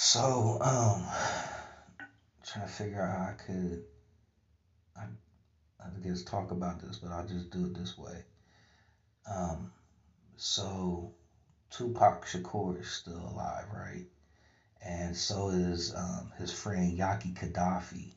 So, 0.00 0.58
um, 0.60 1.04
trying 2.46 2.64
to 2.64 2.72
figure 2.72 3.02
out 3.02 3.18
how 3.18 3.30
I 3.30 3.32
could, 3.32 3.82
I, 4.96 5.02
I 5.80 5.88
guess, 6.00 6.22
talk 6.22 6.52
about 6.52 6.80
this, 6.80 6.98
but 6.98 7.10
I'll 7.10 7.26
just 7.26 7.50
do 7.50 7.64
it 7.64 7.76
this 7.76 7.98
way. 7.98 8.22
Um, 9.28 9.72
so, 10.36 11.14
Tupac 11.70 12.26
Shakur 12.26 12.80
is 12.80 12.86
still 12.86 13.28
alive, 13.28 13.64
right? 13.74 14.06
And 14.80 15.16
so 15.16 15.48
is 15.48 15.92
um, 15.92 16.30
his 16.38 16.52
friend 16.52 16.96
Yaki 16.96 17.34
Kadafi. 17.34 18.12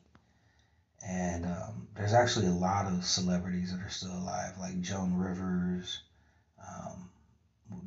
And 1.04 1.44
um, 1.46 1.88
there's 1.96 2.14
actually 2.14 2.46
a 2.46 2.52
lot 2.52 2.86
of 2.86 3.04
celebrities 3.04 3.72
that 3.72 3.84
are 3.84 3.90
still 3.90 4.16
alive, 4.16 4.56
like 4.56 4.80
Joan 4.80 5.14
Rivers. 5.14 5.98
Um, 6.64 7.10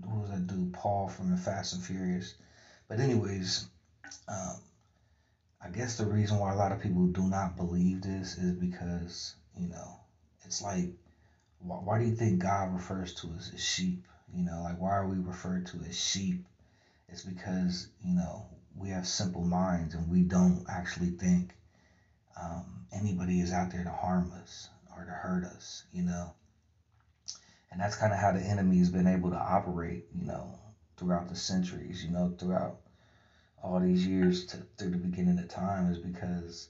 who 0.04 0.20
was 0.20 0.32
that 0.32 0.48
dude? 0.48 0.73
Paul 0.73 1.07
from 1.07 1.32
the 1.32 1.38
Fast 1.38 1.71
and 1.71 1.82
Furious. 1.82 2.36
But 2.89 3.00
anyways, 3.00 3.69
um, 4.27 4.61
I 5.61 5.69
guess 5.69 5.97
the 5.97 6.05
reason 6.05 6.39
why 6.39 6.51
a 6.51 6.55
lot 6.55 6.71
of 6.71 6.82
people 6.82 7.07
do 7.07 7.23
not 7.23 7.55
believe 7.55 8.01
this 8.01 8.37
is 8.37 8.54
because 8.54 9.33
you 9.55 9.68
know 9.68 10.00
it's 10.43 10.61
like 10.61 10.89
why, 11.59 11.77
why 11.77 12.00
do 12.00 12.05
you 12.05 12.15
think 12.15 12.39
God 12.39 12.73
refers 12.73 13.13
to 13.15 13.33
us 13.37 13.51
as 13.54 13.63
sheep? 13.63 14.05
You 14.33 14.43
know, 14.43 14.61
like 14.61 14.77
why 14.79 14.91
are 14.91 15.07
we 15.07 15.18
referred 15.18 15.65
to 15.68 15.83
as 15.87 15.97
sheep? 15.97 16.46
It's 17.07 17.23
because 17.23 17.87
you 18.04 18.13
know 18.13 18.46
we 18.75 18.89
have 18.89 19.07
simple 19.07 19.43
minds 19.43 19.96
and 19.96 20.10
we 20.10 20.21
don't 20.21 20.65
actually 20.69 21.11
think 21.11 21.55
um, 22.39 22.85
anybody 22.91 23.39
is 23.39 23.54
out 23.54 23.71
there 23.71 23.83
to 23.83 23.91
harm 23.91 24.33
us 24.41 24.69
or 24.96 25.05
to 25.05 25.11
hurt 25.11 25.46
us. 25.46 25.83
You 25.91 26.04
know, 26.04 26.33
and 27.71 27.79
that's 27.79 27.96
kind 27.96 28.13
of 28.13 28.19
how 28.19 28.32
the 28.32 28.41
enemy 28.41 28.77
has 28.79 28.89
been 28.89 29.07
able 29.07 29.32
to 29.32 29.37
operate. 29.37 30.05
You 30.13 30.27
know, 30.27 30.60
throughout 30.97 31.29
the 31.29 31.35
centuries. 31.35 32.03
You 32.03 32.11
know, 32.11 32.33
throughout 32.38 32.77
all 33.66 33.80
these 33.80 34.05
years 34.05 34.45
to, 34.47 34.58
through 34.78 34.92
the 34.92 34.97
beginning 34.97 35.39
of 35.39 35.47
time 35.47 35.91
is 35.91 35.97
because 35.97 36.69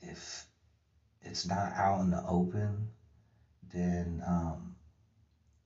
if 0.00 0.46
it's 1.20 1.46
not 1.46 1.72
out 1.74 2.00
in 2.00 2.10
the 2.10 2.24
open, 2.26 2.88
then 3.72 4.22
um, 4.26 4.74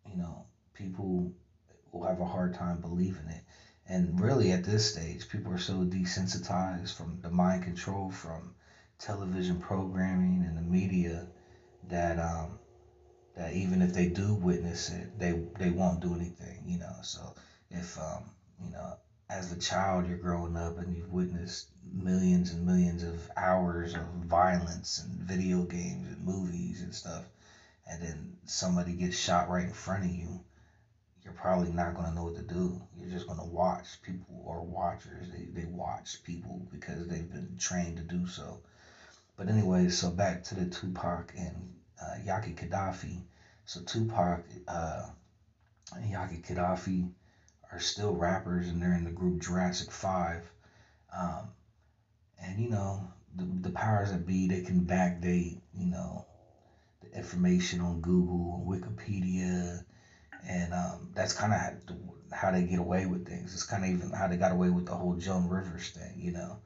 you 0.05 0.17
know 0.17 0.47
people 0.75 1.31
will 1.92 2.06
have 2.06 2.20
a 2.20 2.27
hard 2.27 2.55
time 2.55 2.81
believing 2.81 3.28
it. 3.28 3.42
And 3.89 4.20
really, 4.20 4.50
at 4.50 4.64
this 4.64 4.91
stage, 4.91 5.28
people 5.28 5.53
are 5.53 5.59
so 5.59 5.84
desensitized 5.84 6.92
from 6.94 7.20
the 7.22 7.31
mind 7.31 7.62
control 7.62 8.11
from 8.11 8.53
television 8.98 9.61
programming 9.61 10.42
and 10.44 10.56
the 10.56 10.62
media 10.62 11.27
that 11.89 12.19
um, 12.19 12.59
that 13.34 13.53
even 13.53 13.83
if 13.83 13.92
they 13.92 14.09
do 14.09 14.34
witness 14.34 14.89
it, 14.89 15.17
they 15.19 15.33
they 15.59 15.70
won't 15.70 16.00
do 16.00 16.14
anything. 16.14 16.62
You 16.67 16.78
know, 16.78 16.97
so 17.03 17.34
if 17.70 17.98
um, 17.98 18.31
you 18.61 18.70
know 18.70 18.97
as 19.28 19.50
a 19.52 19.56
child 19.56 20.06
you're 20.06 20.16
growing 20.19 20.56
up 20.56 20.78
and 20.78 20.94
you've 20.94 21.12
witnessed 21.12 21.69
millions 21.82 22.50
and 22.50 22.64
millions 22.64 23.02
of 23.02 23.30
hours 23.36 23.94
of 23.94 24.06
violence 24.06 24.98
and 24.98 25.22
video 25.22 25.62
games 25.64 26.06
and 26.08 26.24
movies 26.24 26.82
and 26.82 26.94
stuff 26.94 27.24
and 27.86 28.02
then 28.02 28.36
somebody 28.44 28.92
gets 28.94 29.16
shot 29.19 29.48
right 29.48 29.66
in 29.66 29.72
front 29.72 30.04
of 30.04 30.10
you 30.10 30.41
you're 31.27 31.34
probably 31.34 31.72
not 31.72 31.94
going 31.94 32.06
to 32.06 32.14
know 32.14 32.22
what 32.22 32.36
to 32.36 32.42
do. 32.42 32.80
You're 32.97 33.10
just 33.10 33.27
going 33.27 33.41
to 33.41 33.44
watch. 33.44 34.00
People 34.00 34.41
or 34.44 34.60
watchers. 34.62 35.28
They, 35.28 35.47
they 35.52 35.64
watch 35.64 36.22
people 36.22 36.64
because 36.70 37.08
they've 37.08 37.28
been 37.28 37.56
trained 37.58 37.97
to 37.97 38.04
do 38.04 38.28
so. 38.28 38.60
But 39.36 39.48
anyway 39.48 39.88
so 39.88 40.08
back 40.08 40.44
to 40.44 40.54
the 40.54 40.66
tupac 40.66 41.32
and 41.36 41.74
uh, 42.00 42.14
yaki 42.24 42.54
kadafi 42.54 43.24
so 43.64 43.80
tupac 43.80 44.44
uh, 44.69 45.02
and 45.94 46.12
yaki 46.14 46.41
kadafi 46.41 47.08
are 47.77 47.80
still 47.80 48.16
rappers 48.16 48.69
and 48.69 48.82
they're 48.82 48.94
in 48.94 49.05
the 49.05 49.10
group 49.10 49.41
Jurassic 49.41 49.91
Five. 49.91 50.50
Um, 51.12 51.50
and 52.42 52.58
you 52.58 52.69
know, 52.69 53.06
the, 53.34 53.44
the 53.44 53.70
powers 53.70 54.10
that 54.10 54.27
be, 54.27 54.46
they 54.46 54.60
can 54.60 54.82
backdate, 54.82 55.60
you 55.74 55.86
know, 55.86 56.25
the 57.00 57.15
information 57.16 57.81
on 57.81 58.00
Google, 58.00 58.65
Wikipedia, 58.66 59.82
and 60.47 60.72
um, 60.72 61.10
that's 61.15 61.32
kind 61.32 61.53
of 61.53 61.59
how, 61.59 61.72
how, 62.32 62.50
they 62.50 62.62
get 62.62 62.78
away 62.78 63.06
with 63.06 63.26
things. 63.26 63.53
It's 63.53 63.62
kind 63.62 63.84
of 63.84 63.91
even 63.91 64.10
how 64.10 64.26
they 64.26 64.36
got 64.36 64.53
away 64.53 64.70
with 64.70 64.86
the 64.86 64.94
whole 64.94 65.15
Joan 65.15 65.48
Rivers 65.48 65.91
thing, 65.91 66.15
you 66.16 66.32
know. 66.32 66.59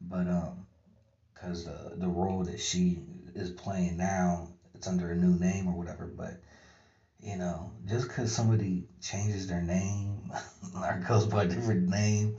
But 0.00 0.28
um, 0.28 0.66
because 1.34 1.64
the 1.64 1.92
the 1.96 2.08
role 2.08 2.44
that 2.44 2.60
she 2.60 3.00
is 3.34 3.50
playing 3.50 3.96
now, 3.96 4.48
it's 4.74 4.86
under 4.86 5.10
a 5.10 5.16
new 5.16 5.36
name 5.36 5.66
or 5.68 5.72
whatever. 5.72 6.06
But 6.06 6.40
you 7.22 7.36
know, 7.36 7.70
just 7.86 8.08
because 8.08 8.34
somebody 8.34 8.84
changes 9.00 9.46
their 9.46 9.62
name 9.62 10.32
or 10.74 10.96
goes 10.96 11.24
by 11.24 11.44
a 11.44 11.46
different 11.46 11.88
name, 11.88 12.36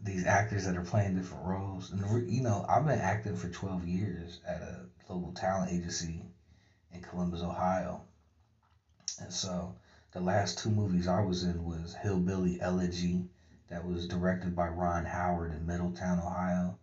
these 0.00 0.26
actors 0.26 0.64
that 0.64 0.76
are 0.76 0.82
playing 0.82 1.14
different 1.14 1.44
roles, 1.44 1.90
and 1.90 2.30
you 2.30 2.42
know, 2.42 2.64
I've 2.68 2.84
been 2.84 3.00
acting 3.00 3.34
for 3.34 3.48
12 3.48 3.84
years 3.84 4.38
at 4.46 4.60
a 4.62 4.86
global 5.06 5.32
talent 5.32 5.72
agency 5.72 6.24
in 6.92 7.00
Columbus, 7.00 7.42
Ohio, 7.42 8.02
and 9.20 9.32
so 9.32 9.74
the 10.12 10.20
last 10.20 10.58
two 10.58 10.70
movies 10.70 11.08
I 11.08 11.20
was 11.20 11.42
in 11.42 11.64
was 11.64 11.94
Hillbilly 11.94 12.60
Elegy, 12.60 13.24
that 13.70 13.84
was 13.84 14.06
directed 14.06 14.54
by 14.54 14.66
Ron 14.66 15.04
Howard 15.04 15.52
in 15.52 15.64
Middletown, 15.64 16.18
Ohio, 16.18 16.74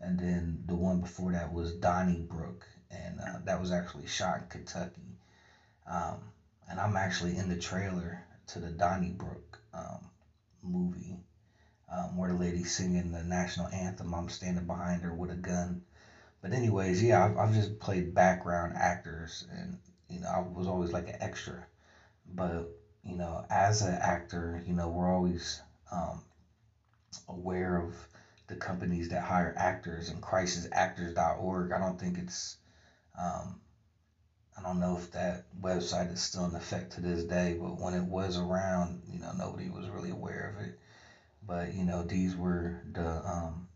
and 0.00 0.18
then 0.18 0.62
the 0.66 0.74
one 0.74 1.00
before 1.00 1.32
that 1.32 1.50
was 1.50 1.72
Donnie 1.72 2.18
Donnybrook, 2.18 2.66
and 2.90 3.18
uh, 3.20 3.38
that 3.44 3.58
was 3.58 3.70
actually 3.72 4.06
shot 4.06 4.40
in 4.40 4.44
Kentucky. 4.48 5.16
Um, 5.86 6.30
and 6.68 6.80
I'm 6.80 6.96
actually 6.96 7.36
in 7.36 7.48
the 7.48 7.56
trailer 7.56 8.22
to 8.48 8.58
the 8.58 8.70
Donnybrook 8.70 9.58
um, 9.72 10.08
movie 10.62 11.18
um, 11.88 12.16
where 12.16 12.30
the 12.30 12.34
lady's 12.36 12.72
singing 12.72 13.12
the 13.12 13.22
national 13.22 13.68
anthem. 13.68 14.14
I'm 14.14 14.28
standing 14.28 14.66
behind 14.66 15.02
her 15.02 15.12
with 15.12 15.30
a 15.30 15.36
gun. 15.36 15.80
But 16.40 16.52
anyways, 16.52 17.00
yeah, 17.02 17.24
I've, 17.24 17.36
I've 17.38 17.52
just 17.54 17.78
played 17.78 18.14
background 18.14 18.74
actors, 18.76 19.44
and 19.50 19.78
you 20.08 20.20
know, 20.20 20.28
I 20.28 20.38
was 20.40 20.66
always 20.66 20.92
like 20.92 21.08
an 21.08 21.16
extra. 21.20 21.64
But 22.26 22.70
you 23.02 23.16
know, 23.16 23.44
as 23.50 23.82
an 23.82 23.94
actor, 23.94 24.62
you 24.64 24.74
know, 24.74 24.88
we're 24.88 25.12
always 25.12 25.60
um, 25.90 26.22
aware 27.28 27.76
of 27.76 27.94
the 28.46 28.56
companies 28.56 29.08
that 29.08 29.22
hire 29.22 29.54
actors 29.56 30.08
and 30.08 30.20
crisisactors.org. 30.20 31.72
I 31.72 31.78
don't 31.78 31.98
think 31.98 32.18
it's 32.18 32.56
um, 33.18 33.58
I 34.56 34.62
don't 34.62 34.80
know 34.80 34.96
if 34.96 35.10
that 35.12 35.44
website 35.60 36.10
is 36.12 36.20
still 36.20 36.44
in 36.44 36.56
effect 36.56 36.92
to 36.94 37.00
this 37.00 37.22
day, 37.22 37.54
but 37.54 37.78
when 37.80 37.94
it 37.94 38.04
was 38.04 38.36
around, 38.36 39.02
you 39.06 39.20
know, 39.20 39.30
nobody 39.32 39.68
was 39.68 39.88
really 39.88 40.10
aware 40.10 40.48
of 40.48 40.58
it. 40.58 40.76
But 41.42 41.72
you 41.74 41.84
know, 41.84 42.02
these 42.02 42.36
were 42.36 42.80
the 42.92 43.26
um, 43.28 43.66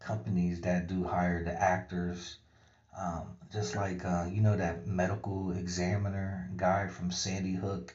companies 0.00 0.60
that 0.62 0.86
do 0.88 1.04
hire 1.04 1.42
the 1.42 1.60
actors. 1.60 2.36
Um, 2.96 3.36
just 3.50 3.76
like 3.76 4.04
uh, 4.04 4.26
you 4.28 4.40
know 4.42 4.56
that 4.56 4.86
medical 4.86 5.52
examiner 5.52 6.48
guy 6.56 6.88
from 6.88 7.10
Sandy 7.10 7.54
Hook, 7.54 7.94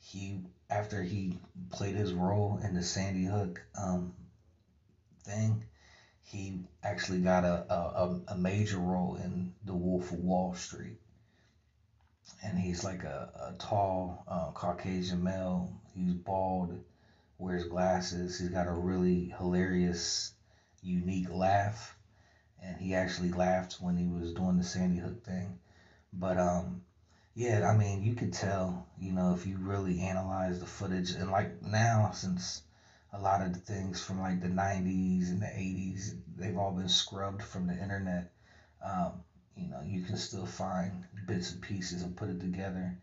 he 0.00 0.42
after 0.70 1.02
he 1.02 1.38
played 1.70 1.96
his 1.96 2.12
role 2.12 2.58
in 2.58 2.74
the 2.74 2.82
Sandy 2.82 3.24
Hook 3.24 3.62
um, 3.76 4.12
thing, 5.24 5.64
he 6.22 6.60
actually 6.84 7.20
got 7.20 7.44
a, 7.44 7.64
a, 7.72 8.20
a 8.28 8.36
major 8.36 8.78
role 8.78 9.16
in 9.16 9.52
The 9.64 9.74
Wolf 9.74 10.12
of 10.12 10.18
Wall 10.20 10.54
Street 10.54 10.99
and 12.42 12.58
he's 12.58 12.84
like 12.84 13.04
a, 13.04 13.30
a 13.50 13.52
tall 13.58 14.24
uh, 14.28 14.50
Caucasian 14.52 15.22
male. 15.22 15.72
He's 15.94 16.12
bald, 16.12 16.78
wears 17.38 17.64
glasses. 17.64 18.38
He's 18.38 18.48
got 18.48 18.66
a 18.66 18.72
really 18.72 19.34
hilarious, 19.38 20.32
unique 20.82 21.30
laugh, 21.30 21.96
and 22.62 22.76
he 22.76 22.94
actually 22.94 23.32
laughed 23.32 23.80
when 23.80 23.96
he 23.96 24.06
was 24.06 24.32
doing 24.32 24.56
the 24.56 24.64
Sandy 24.64 24.98
Hook 24.98 25.24
thing. 25.24 25.58
But 26.12 26.38
um, 26.38 26.82
yeah, 27.34 27.68
I 27.68 27.76
mean, 27.76 28.02
you 28.02 28.14
could 28.14 28.32
tell, 28.32 28.86
you 28.98 29.12
know, 29.12 29.32
if 29.32 29.46
you 29.46 29.58
really 29.58 30.00
analyze 30.00 30.58
the 30.58 30.66
footage, 30.66 31.12
and 31.12 31.30
like 31.30 31.62
now, 31.62 32.10
since 32.12 32.62
a 33.12 33.18
lot 33.18 33.42
of 33.42 33.52
the 33.52 33.58
things 33.60 34.00
from 34.00 34.20
like 34.20 34.40
the 34.40 34.48
90s 34.48 35.30
and 35.30 35.42
the 35.42 35.46
80s, 35.46 36.16
they've 36.36 36.56
all 36.56 36.72
been 36.72 36.88
scrubbed 36.88 37.42
from 37.42 37.66
the 37.66 37.76
internet. 37.76 38.30
Um, 38.82 39.22
you 39.60 39.68
know, 39.68 39.80
you 39.82 40.02
can 40.02 40.16
still 40.16 40.46
find 40.46 41.04
bits 41.26 41.50
and 41.50 41.60
pieces 41.60 42.02
and 42.02 42.16
put 42.16 42.30
it 42.30 42.40
together. 42.40 42.96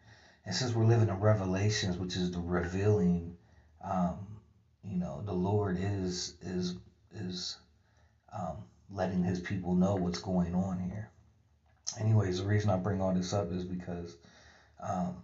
And 0.45 0.55
since 0.55 0.73
we're 0.73 0.85
living 0.85 1.09
in 1.09 1.19
Revelations, 1.19 1.97
which 1.97 2.15
is 2.15 2.31
the 2.31 2.39
revealing, 2.39 3.35
um, 3.81 4.39
you 4.83 4.97
know, 4.97 5.21
the 5.21 5.33
Lord 5.33 5.77
is 5.77 6.33
is 6.41 6.73
is 7.11 7.57
um, 8.33 8.63
letting 8.89 9.23
His 9.23 9.39
people 9.39 9.75
know 9.75 9.95
what's 9.95 10.19
going 10.19 10.55
on 10.55 10.79
here. 10.79 11.09
Anyways, 11.99 12.37
the 12.37 12.45
reason 12.45 12.69
I 12.69 12.77
bring 12.77 13.01
all 13.01 13.13
this 13.13 13.33
up 13.33 13.51
is 13.51 13.63
because 13.63 14.15
um, 14.79 15.23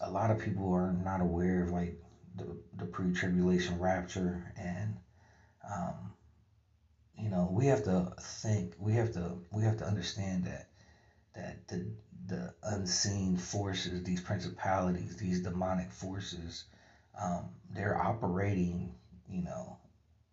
a 0.00 0.10
lot 0.10 0.30
of 0.30 0.38
people 0.38 0.72
are 0.74 0.92
not 0.92 1.20
aware 1.20 1.62
of 1.62 1.70
like 1.70 1.94
the 2.36 2.56
the 2.74 2.84
pre-tribulation 2.84 3.80
rapture 3.80 4.52
and 4.56 4.96
um, 5.68 6.12
you 7.20 7.28
know 7.30 7.48
we 7.50 7.66
have 7.66 7.84
to 7.84 8.12
think 8.20 8.74
we 8.78 8.94
have 8.94 9.12
to 9.12 9.38
we 9.50 9.64
have 9.64 9.76
to 9.76 9.84
understand 9.86 10.44
that 10.44 10.68
that 11.34 11.68
the 11.68 11.86
the 12.26 12.54
unseen 12.62 13.36
forces 13.36 14.02
these 14.02 14.20
principalities 14.20 15.16
these 15.16 15.42
demonic 15.42 15.90
forces 15.92 16.64
um, 17.18 17.50
they're 17.70 18.00
operating 18.00 18.94
you 19.28 19.42
know 19.42 19.78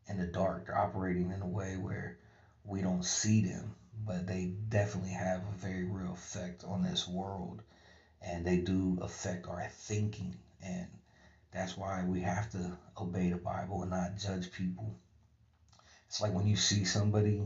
in 0.07 0.18
the 0.18 0.25
dark. 0.25 0.66
They're 0.66 0.78
operating 0.78 1.31
in 1.31 1.42
a 1.42 1.48
way 1.48 1.75
where 1.75 2.18
we 2.63 2.81
don't 2.81 3.04
see 3.06 3.42
them, 3.42 3.75
but 4.06 4.25
they 4.28 4.45
definitely 4.69 5.12
have 5.12 5.42
a 5.42 5.51
very 5.57 5.83
real 5.83 6.13
effect 6.13 6.63
on 6.63 6.83
this 6.83 7.07
world. 7.07 7.62
And 8.22 8.45
they 8.45 8.57
do 8.57 9.00
affect 9.01 9.48
our 9.48 9.68
thinking. 9.69 10.38
And 10.62 10.88
that's 11.51 11.78
why 11.78 12.04
we 12.04 12.22
have 12.22 12.50
to 12.51 12.72
obey 13.00 13.30
the 13.30 13.38
Bible 13.38 13.81
and 13.81 13.92
not 13.92 14.18
judge 14.18 14.51
people. 14.51 14.98
It's 16.07 16.21
like 16.21 16.33
when 16.33 16.48
you 16.48 16.56
see 16.56 16.86
somebody, 16.86 17.44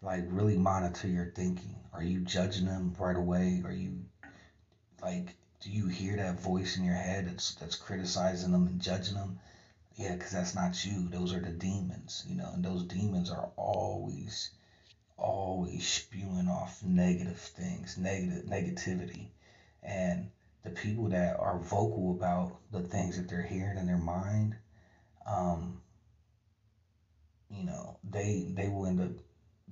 like 0.00 0.24
really 0.28 0.56
monitor 0.56 1.08
your 1.08 1.26
thinking. 1.26 1.76
Are 1.92 2.02
you 2.02 2.20
judging 2.20 2.66
them 2.66 2.94
right 2.98 3.16
away? 3.16 3.62
Are 3.64 3.72
you 3.72 4.04
like, 5.02 5.34
do 5.60 5.70
you 5.70 5.88
hear 5.88 6.16
that 6.16 6.40
voice 6.40 6.76
in 6.76 6.84
your 6.84 6.94
head 6.94 7.26
that's 7.26 7.54
that's 7.56 7.74
criticizing 7.74 8.52
them 8.52 8.66
and 8.66 8.80
judging 8.80 9.14
them? 9.14 9.38
Yeah, 9.96 10.14
because 10.14 10.30
that's 10.30 10.54
not 10.54 10.84
you. 10.84 11.08
Those 11.08 11.32
are 11.34 11.40
the 11.40 11.50
demons, 11.50 12.22
you 12.26 12.36
know, 12.36 12.50
and 12.54 12.64
those 12.64 12.84
demons 12.84 13.28
are 13.28 13.50
always, 13.56 14.50
always 15.18 15.86
spewing 15.86 16.48
off 16.48 16.82
negative 16.82 17.38
things, 17.38 17.98
negative 17.98 18.44
negativity, 18.44 19.26
and 19.82 20.30
the 20.62 20.70
people 20.70 21.08
that 21.08 21.38
are 21.38 21.58
vocal 21.58 22.12
about 22.12 22.56
the 22.70 22.82
things 22.82 23.16
that 23.16 23.28
they're 23.28 23.42
hearing 23.42 23.78
in 23.78 23.86
their 23.86 23.98
mind, 23.98 24.54
um, 25.26 25.80
you 27.50 27.64
know, 27.64 27.96
they 28.04 28.46
they 28.54 28.68
will 28.68 28.86
end 28.86 29.00
up 29.00 29.10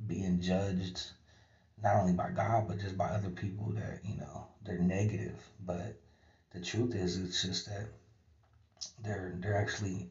being 0.06 0.40
judged 0.40 1.12
not 1.80 1.96
only 1.96 2.12
by 2.12 2.30
God 2.30 2.66
but 2.66 2.78
just 2.78 2.96
by 2.96 3.06
other 3.06 3.30
people 3.30 3.72
that 3.72 4.00
you 4.04 4.16
know 4.16 4.46
they're 4.62 4.78
negative. 4.78 5.40
But 5.60 5.94
the 6.50 6.60
truth 6.60 6.94
is, 6.94 7.16
it's 7.16 7.40
just 7.40 7.66
that 7.66 7.86
they're 9.00 9.32
they're 9.36 9.60
actually 9.60 10.08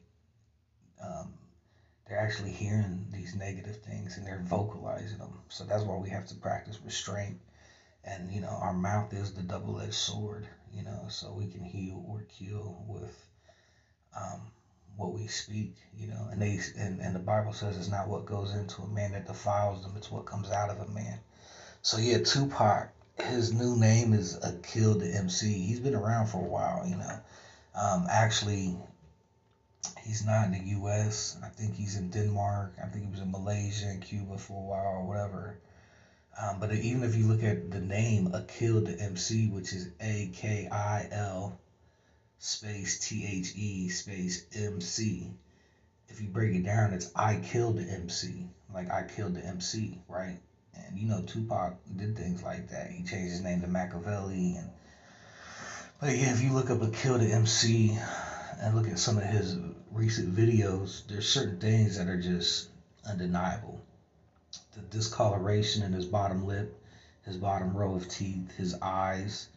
um, 1.00 1.34
they're 2.06 2.20
actually 2.20 2.52
hearing 2.52 3.06
these 3.10 3.34
negative 3.34 3.76
things 3.76 4.16
and 4.16 4.26
they're 4.26 4.38
vocalizing 4.38 5.18
them. 5.18 5.38
So 5.48 5.64
that's 5.64 5.82
why 5.82 5.96
we 5.96 6.08
have 6.10 6.26
to 6.26 6.34
practice 6.34 6.78
restraint. 6.82 7.38
And 8.04 8.32
you 8.32 8.40
know, 8.40 8.56
our 8.60 8.72
mouth 8.72 9.12
is 9.12 9.34
the 9.34 9.42
double-edged 9.42 9.92
sword. 9.92 10.46
You 10.72 10.84
know, 10.84 11.06
so 11.08 11.32
we 11.32 11.46
can 11.46 11.64
heal 11.64 12.02
or 12.06 12.22
kill 12.28 12.82
with 12.86 13.26
um, 14.16 14.50
what 14.98 15.14
we 15.14 15.26
speak. 15.26 15.74
You 15.96 16.08
know, 16.08 16.28
and 16.30 16.42
they 16.42 16.60
and, 16.78 17.00
and 17.00 17.14
the 17.14 17.20
Bible 17.20 17.54
says 17.54 17.78
it's 17.78 17.88
not 17.88 18.08
what 18.08 18.26
goes 18.26 18.52
into 18.52 18.82
a 18.82 18.88
man 18.88 19.12
that 19.12 19.26
defiles 19.26 19.82
them; 19.82 19.96
it's 19.96 20.10
what 20.10 20.26
comes 20.26 20.50
out 20.50 20.70
of 20.70 20.80
a 20.80 20.86
man. 20.86 21.18
So 21.82 21.96
yeah, 21.96 22.18
Tupac. 22.18 22.90
His 23.16 23.52
new 23.52 23.74
name 23.74 24.12
is 24.12 24.36
Akil 24.44 24.94
the 24.98 25.12
MC. 25.12 25.66
He's 25.66 25.80
been 25.80 25.96
around 25.96 26.26
for 26.26 26.38
a 26.38 26.48
while. 26.48 26.86
You 26.86 26.96
know, 26.96 27.20
um, 27.74 28.06
actually 28.08 28.76
He's 30.08 30.24
not 30.24 30.46
in 30.46 30.52
the 30.52 30.70
U.S. 30.70 31.36
I 31.44 31.48
think 31.48 31.74
he's 31.74 31.94
in 31.94 32.08
Denmark. 32.08 32.74
I 32.82 32.86
think 32.86 33.04
he 33.04 33.10
was 33.10 33.20
in 33.20 33.30
Malaysia 33.30 33.88
and 33.88 34.00
Cuba 34.00 34.38
for 34.38 34.54
a 34.54 34.64
while 34.64 34.86
or 34.86 35.04
whatever. 35.04 35.58
Um, 36.36 36.60
but 36.60 36.72
even 36.72 37.04
if 37.04 37.14
you 37.14 37.26
look 37.26 37.42
at 37.42 37.70
the 37.70 37.80
name 37.80 38.34
Akil 38.34 38.80
the 38.80 38.98
MC, 38.98 39.48
which 39.48 39.72
is 39.74 39.90
A 40.00 40.30
K 40.32 40.66
I 40.70 41.08
L 41.10 41.60
space 42.38 42.98
T 42.98 43.26
H 43.26 43.52
E 43.54 43.88
space 43.88 44.44
M 44.54 44.80
C, 44.80 45.32
if 46.08 46.20
you 46.20 46.28
break 46.28 46.54
it 46.54 46.64
down, 46.64 46.92
it's 46.92 47.10
I 47.14 47.36
killed 47.36 47.76
the 47.78 47.88
MC. 47.88 48.48
Like 48.72 48.90
I 48.90 49.02
killed 49.02 49.34
the 49.34 49.44
MC, 49.44 50.00
right? 50.08 50.38
And 50.74 50.98
you 50.98 51.06
know 51.06 51.22
Tupac 51.22 51.74
did 51.96 52.16
things 52.16 52.42
like 52.42 52.68
that. 52.70 52.90
He 52.90 53.02
changed 53.02 53.30
his 53.30 53.40
name 53.40 53.60
to 53.62 53.66
Machiavelli 53.66 54.56
and 54.56 54.70
but 56.00 56.14
yeah, 56.14 56.30
if 56.30 56.40
you 56.40 56.52
look 56.52 56.70
up 56.70 56.80
Akil 56.80 57.18
the 57.18 57.32
MC 57.32 57.98
and 58.60 58.76
look 58.76 58.86
at 58.86 59.00
some 59.00 59.18
of 59.18 59.24
his 59.24 59.56
recent 59.90 60.34
videos, 60.34 61.04
there's 61.08 61.28
certain 61.28 61.58
things 61.58 61.96
that 61.96 62.08
are 62.08 62.20
just 62.20 62.68
undeniable. 63.04 63.80
The 64.74 64.82
discoloration 64.82 65.82
in 65.82 65.92
his 65.92 66.06
bottom 66.06 66.46
lip, 66.46 66.80
his 67.22 67.36
bottom 67.36 67.76
row 67.76 67.96
of 67.96 68.08
teeth, 68.08 68.56
his 68.56 68.76
eyes, 68.80 69.48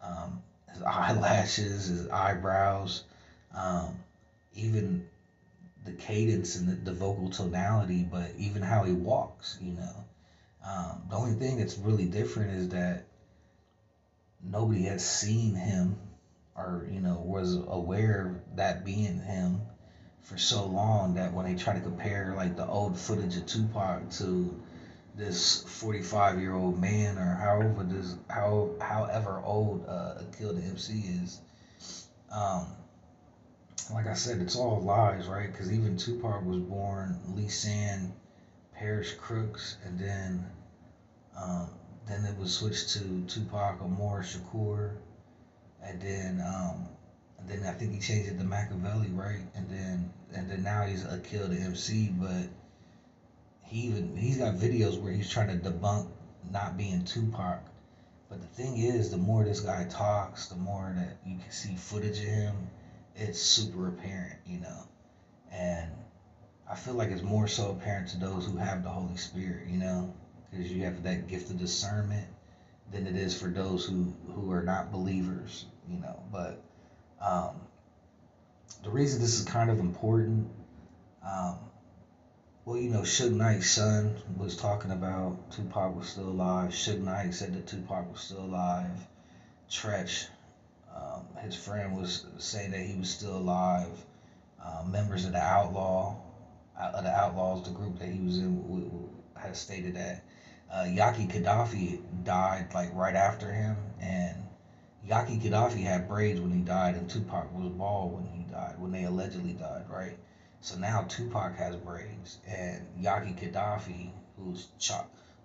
um, 0.00 0.40
his 0.72 0.82
eyelashes, 0.82 1.86
his 1.86 2.08
eyebrows, 2.08 3.04
um, 3.54 3.98
even 4.54 5.06
the 5.84 5.92
cadence 5.92 6.56
and 6.56 6.68
the, 6.68 6.74
the, 6.74 6.92
vocal 6.92 7.30
tonality, 7.30 8.02
but 8.02 8.30
even 8.36 8.62
how 8.62 8.84
he 8.84 8.92
walks, 8.92 9.56
you 9.60 9.72
know. 9.72 10.04
Um, 10.64 11.02
the 11.08 11.16
only 11.16 11.32
thing 11.32 11.56
that's 11.56 11.78
really 11.78 12.04
different 12.04 12.50
is 12.50 12.68
that 12.68 13.04
nobody 14.42 14.84
has 14.84 15.04
seen 15.04 15.54
him 15.54 15.98
or, 16.54 16.86
you 16.90 17.00
know, 17.00 17.16
was 17.16 17.54
aware 17.54 18.26
of 18.26 18.56
that 18.56 18.84
being 18.84 19.20
him 19.20 19.62
for 20.22 20.36
so 20.36 20.66
long 20.66 21.14
that 21.14 21.32
when 21.32 21.46
they 21.46 21.54
try 21.54 21.74
to 21.74 21.80
compare 21.80 22.34
like 22.34 22.56
the 22.56 22.66
old 22.66 22.98
footage 22.98 23.36
of 23.36 23.46
Tupac 23.46 24.10
to 24.10 24.60
this 25.20 25.62
45 25.62 26.40
year 26.40 26.54
old 26.54 26.80
man 26.80 27.18
or 27.18 27.34
however 27.34 27.84
this 27.84 28.16
how 28.30 28.70
however 28.80 29.40
old 29.44 29.86
uh 29.86 30.14
Akil 30.20 30.54
the 30.54 30.62
MC 30.62 30.94
is 31.22 31.40
um 32.30 32.66
like 33.92 34.06
I 34.06 34.14
said 34.14 34.40
it's 34.40 34.56
all 34.56 34.80
lies 34.80 35.26
right 35.26 35.52
because 35.52 35.70
even 35.70 35.98
Tupac 35.98 36.44
was 36.44 36.58
born 36.58 37.18
Lesane 37.34 38.10
Parish 38.74 39.12
Crooks 39.12 39.76
and 39.84 39.98
then 39.98 40.46
um 41.36 41.68
then 42.06 42.24
it 42.24 42.36
was 42.38 42.56
switched 42.56 42.88
to 42.94 43.22
Tupac 43.28 43.82
Amaru 43.82 44.22
Shakur 44.22 44.92
and 45.82 46.00
then 46.00 46.42
um 46.46 46.88
and 47.38 47.48
then 47.48 47.68
I 47.68 47.72
think 47.72 47.92
he 47.92 48.00
changed 48.00 48.28
it 48.28 48.38
to 48.38 48.44
Machiavelli, 48.44 49.08
right? 49.08 49.40
And 49.54 49.68
then 49.68 50.10
and 50.34 50.48
then 50.48 50.62
now 50.62 50.84
he's 50.84 51.04
Akil 51.04 51.48
the 51.48 51.56
MC, 51.56 52.08
but 52.08 52.48
he 53.70 53.86
even 53.86 54.16
he's 54.16 54.36
got 54.36 54.54
videos 54.54 55.00
where 55.00 55.12
he's 55.12 55.30
trying 55.30 55.46
to 55.48 55.70
debunk 55.70 56.08
not 56.50 56.76
being 56.76 57.04
Tupac. 57.04 57.60
But 58.28 58.40
the 58.40 58.46
thing 58.48 58.78
is, 58.78 59.10
the 59.10 59.16
more 59.16 59.44
this 59.44 59.60
guy 59.60 59.84
talks, 59.84 60.46
the 60.46 60.56
more 60.56 60.92
that 60.96 61.16
you 61.24 61.38
can 61.38 61.50
see 61.50 61.76
footage 61.76 62.18
of 62.18 62.24
him, 62.24 62.68
it's 63.14 63.40
super 63.40 63.88
apparent, 63.88 64.38
you 64.44 64.58
know. 64.58 64.86
And 65.52 65.88
I 66.68 66.74
feel 66.74 66.94
like 66.94 67.10
it's 67.10 67.22
more 67.22 67.46
so 67.46 67.70
apparent 67.70 68.08
to 68.08 68.18
those 68.18 68.44
who 68.44 68.56
have 68.56 68.82
the 68.82 68.88
Holy 68.88 69.16
Spirit, 69.16 69.68
you 69.68 69.78
know, 69.78 70.12
because 70.50 70.70
you 70.70 70.84
have 70.84 71.02
that 71.04 71.28
gift 71.28 71.50
of 71.50 71.58
discernment 71.58 72.26
than 72.90 73.06
it 73.06 73.16
is 73.16 73.38
for 73.38 73.48
those 73.48 73.84
who 73.84 74.12
who 74.34 74.50
are 74.50 74.62
not 74.64 74.90
believers, 74.90 75.66
you 75.88 75.98
know. 75.98 76.20
But 76.32 76.60
um, 77.20 77.60
the 78.82 78.90
reason 78.90 79.20
this 79.20 79.38
is 79.38 79.44
kind 79.44 79.70
of 79.70 79.78
important, 79.78 80.50
um, 81.24 81.56
well, 82.70 82.78
you 82.78 82.88
know, 82.88 83.00
Suge 83.00 83.32
Knight's 83.32 83.68
son 83.68 84.14
was 84.36 84.54
talking 84.54 84.92
about 84.92 85.50
Tupac 85.50 85.96
was 85.96 86.08
still 86.08 86.28
alive. 86.28 86.70
Suge 86.70 87.00
Knight 87.00 87.34
said 87.34 87.52
that 87.54 87.66
Tupac 87.66 88.08
was 88.12 88.20
still 88.20 88.44
alive. 88.44 89.08
Treach, 89.68 90.26
um, 90.94 91.26
his 91.42 91.56
friend, 91.56 91.96
was 91.96 92.24
saying 92.38 92.70
that 92.70 92.82
he 92.82 92.94
was 92.94 93.10
still 93.10 93.36
alive. 93.36 93.90
Uh, 94.64 94.84
members 94.86 95.24
of 95.24 95.32
the 95.32 95.40
Outlaw, 95.40 96.14
uh, 96.78 96.92
of 96.94 97.02
the 97.02 97.10
Outlaws, 97.10 97.64
the 97.64 97.72
group 97.72 97.98
that 97.98 98.08
he 98.08 98.20
was 98.20 98.38
in, 98.38 99.08
has 99.34 99.58
stated 99.58 99.96
that 99.96 100.22
uh, 100.70 100.84
Yaki 100.84 101.28
Kadafi 101.28 102.00
died 102.22 102.72
like 102.72 102.94
right 102.94 103.16
after 103.16 103.50
him, 103.50 103.78
and 104.00 104.46
Yaki 105.04 105.42
Kadafi 105.42 105.82
had 105.82 106.06
braids 106.06 106.40
when 106.40 106.52
he 106.52 106.60
died, 106.60 106.94
and 106.94 107.10
Tupac 107.10 107.52
was 107.52 107.68
bald 107.70 108.14
when 108.14 108.26
he 108.32 108.44
died, 108.44 108.78
when 108.78 108.92
they 108.92 109.02
allegedly 109.02 109.54
died, 109.54 109.86
right? 109.88 110.16
So 110.60 110.76
now 110.76 111.04
Tupac 111.08 111.56
has 111.56 111.76
braids, 111.76 112.38
and 112.46 112.86
Yaki 113.00 113.34
Kadafi, 113.36 114.10
who's 114.36 114.68
Ch- 114.78 114.92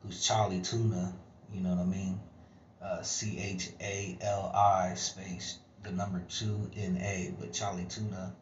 who's 0.03 0.21
Charlie 0.23 0.61
Tuna, 0.61 1.13
you 1.53 1.61
know 1.61 1.69
what 1.69 1.79
I 1.79 1.85
mean? 1.85 2.19
Uh, 2.81 3.01
C 3.01 3.39
H 3.39 3.69
A 3.81 4.17
L 4.21 4.51
I 4.53 4.93
space 4.95 5.57
the 5.83 5.91
number 5.91 6.21
two 6.29 6.69
N 6.75 6.97
A, 7.01 7.33
but 7.39 7.53
Charlie 7.53 7.85
Tuna. 7.85 8.33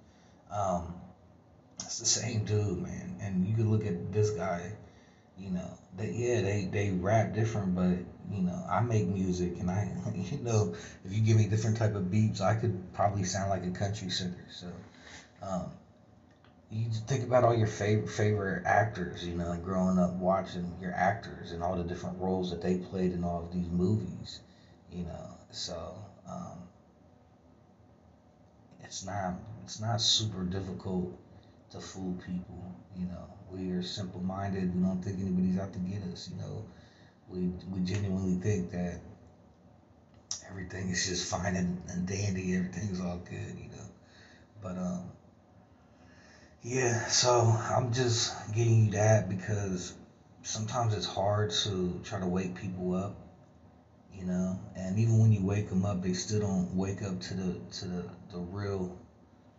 Um, 0.52 0.96
it's 1.84 2.00
the 2.00 2.06
same 2.06 2.46
dude, 2.46 2.82
man. 2.82 3.18
And 3.22 3.48
you 3.48 3.56
can 3.56 3.70
look 3.72 3.86
at 3.86 4.12
this 4.12 4.32
guy, 4.32 4.72
you 5.38 5.50
know, 5.52 5.78
that 5.98 6.14
yeah, 6.14 6.42
they 6.42 6.66
they 6.72 6.92
rap 6.92 7.34
different, 7.34 7.76
but 7.76 7.98
you 8.32 8.42
know, 8.42 8.66
I 8.70 8.80
make 8.82 9.08
music, 9.08 9.60
and 9.60 9.70
I, 9.70 9.90
you 10.16 10.40
know, 10.40 10.74
if 11.06 11.14
you 11.14 11.22
give 11.22 11.38
me 11.38 11.46
different 11.46 11.78
type 11.78 11.96
of 11.96 12.10
beats, 12.12 12.42
I 12.42 12.56
could 12.56 12.94
probably 12.94 13.24
sound 13.26 13.50
like 13.50 13.66
a 13.66 13.72
country 13.72 14.10
singer. 14.10 14.46
So, 14.52 14.68
um, 15.42 15.72
you 16.74 16.90
think 17.08 17.24
about 17.24 17.44
all 17.44 17.54
your 17.54 17.68
favorite 17.68 18.10
favorite 18.10 18.66
actors, 18.66 19.24
you 19.24 19.34
know, 19.36 19.56
growing 19.58 19.98
up 20.00 20.14
watching 20.14 20.78
your 20.80 20.94
actors 20.94 21.52
and 21.52 21.64
all 21.64 21.76
the 21.76 21.84
different 21.84 22.20
roles 22.20 22.50
that 22.50 22.62
they 22.62 22.76
played 22.78 23.14
in 23.14 23.24
all 23.24 23.42
of 23.44 23.52
these 23.52 23.70
movies, 23.70 24.40
you 24.92 25.04
know. 25.04 25.38
So, 25.52 25.96
um, 26.28 26.58
it's 28.84 29.04
not 29.04 29.34
it's 29.64 29.80
not 29.80 30.00
super 30.02 30.44
difficult 30.44 31.12
to 31.72 31.80
fool 31.80 32.14
people, 32.26 32.74
you 32.96 33.06
know. 33.06 33.28
We 33.50 33.72
are 33.72 33.82
simple 33.82 34.22
minded. 34.22 34.74
We 34.76 34.82
don't 34.82 35.02
think 35.04 35.20
anybody's 35.20 35.58
out 35.58 35.74
to 35.74 35.80
get 35.80 36.04
us, 36.04 36.30
you 36.32 36.38
know 36.38 36.66
we 37.30 37.50
we 37.72 37.80
genuinely 37.82 38.36
think 38.36 38.72
that 38.72 39.00
everything 40.50 40.90
is 40.90 41.06
just 41.06 41.30
fine 41.30 41.56
and, 41.56 41.82
and 41.90 42.06
dandy, 42.06 42.56
everything's 42.56 43.00
all 43.00 43.18
good, 43.18 43.58
you 43.58 43.68
know. 43.70 43.88
But 44.62 44.78
um, 44.78 45.12
Yeah, 46.64 47.08
so 47.08 47.58
I'm 47.60 47.92
just 47.92 48.34
getting 48.54 48.86
you 48.86 48.92
that 48.92 49.28
because 49.28 49.94
sometimes 50.44 50.94
it's 50.94 51.06
hard 51.06 51.52
to 51.66 52.00
try 52.06 52.22
to 52.22 52.26
wake 52.26 52.56
people 52.56 52.96
up, 52.96 53.18
you 54.14 54.24
know, 54.26 54.58
and 54.76 54.98
even 54.98 55.20
when 55.20 55.34
you 55.34 55.44
wake 55.44 55.70
them 55.70 55.84
up, 55.86 56.02
they 56.02 56.14
still 56.14 56.40
don't 56.40 56.74
wake 56.74 57.02
up 57.02 57.20
to 57.20 57.34
the 57.34 57.60
to 57.80 57.86
the, 57.86 58.06
the 58.32 58.38
real 58.38 58.98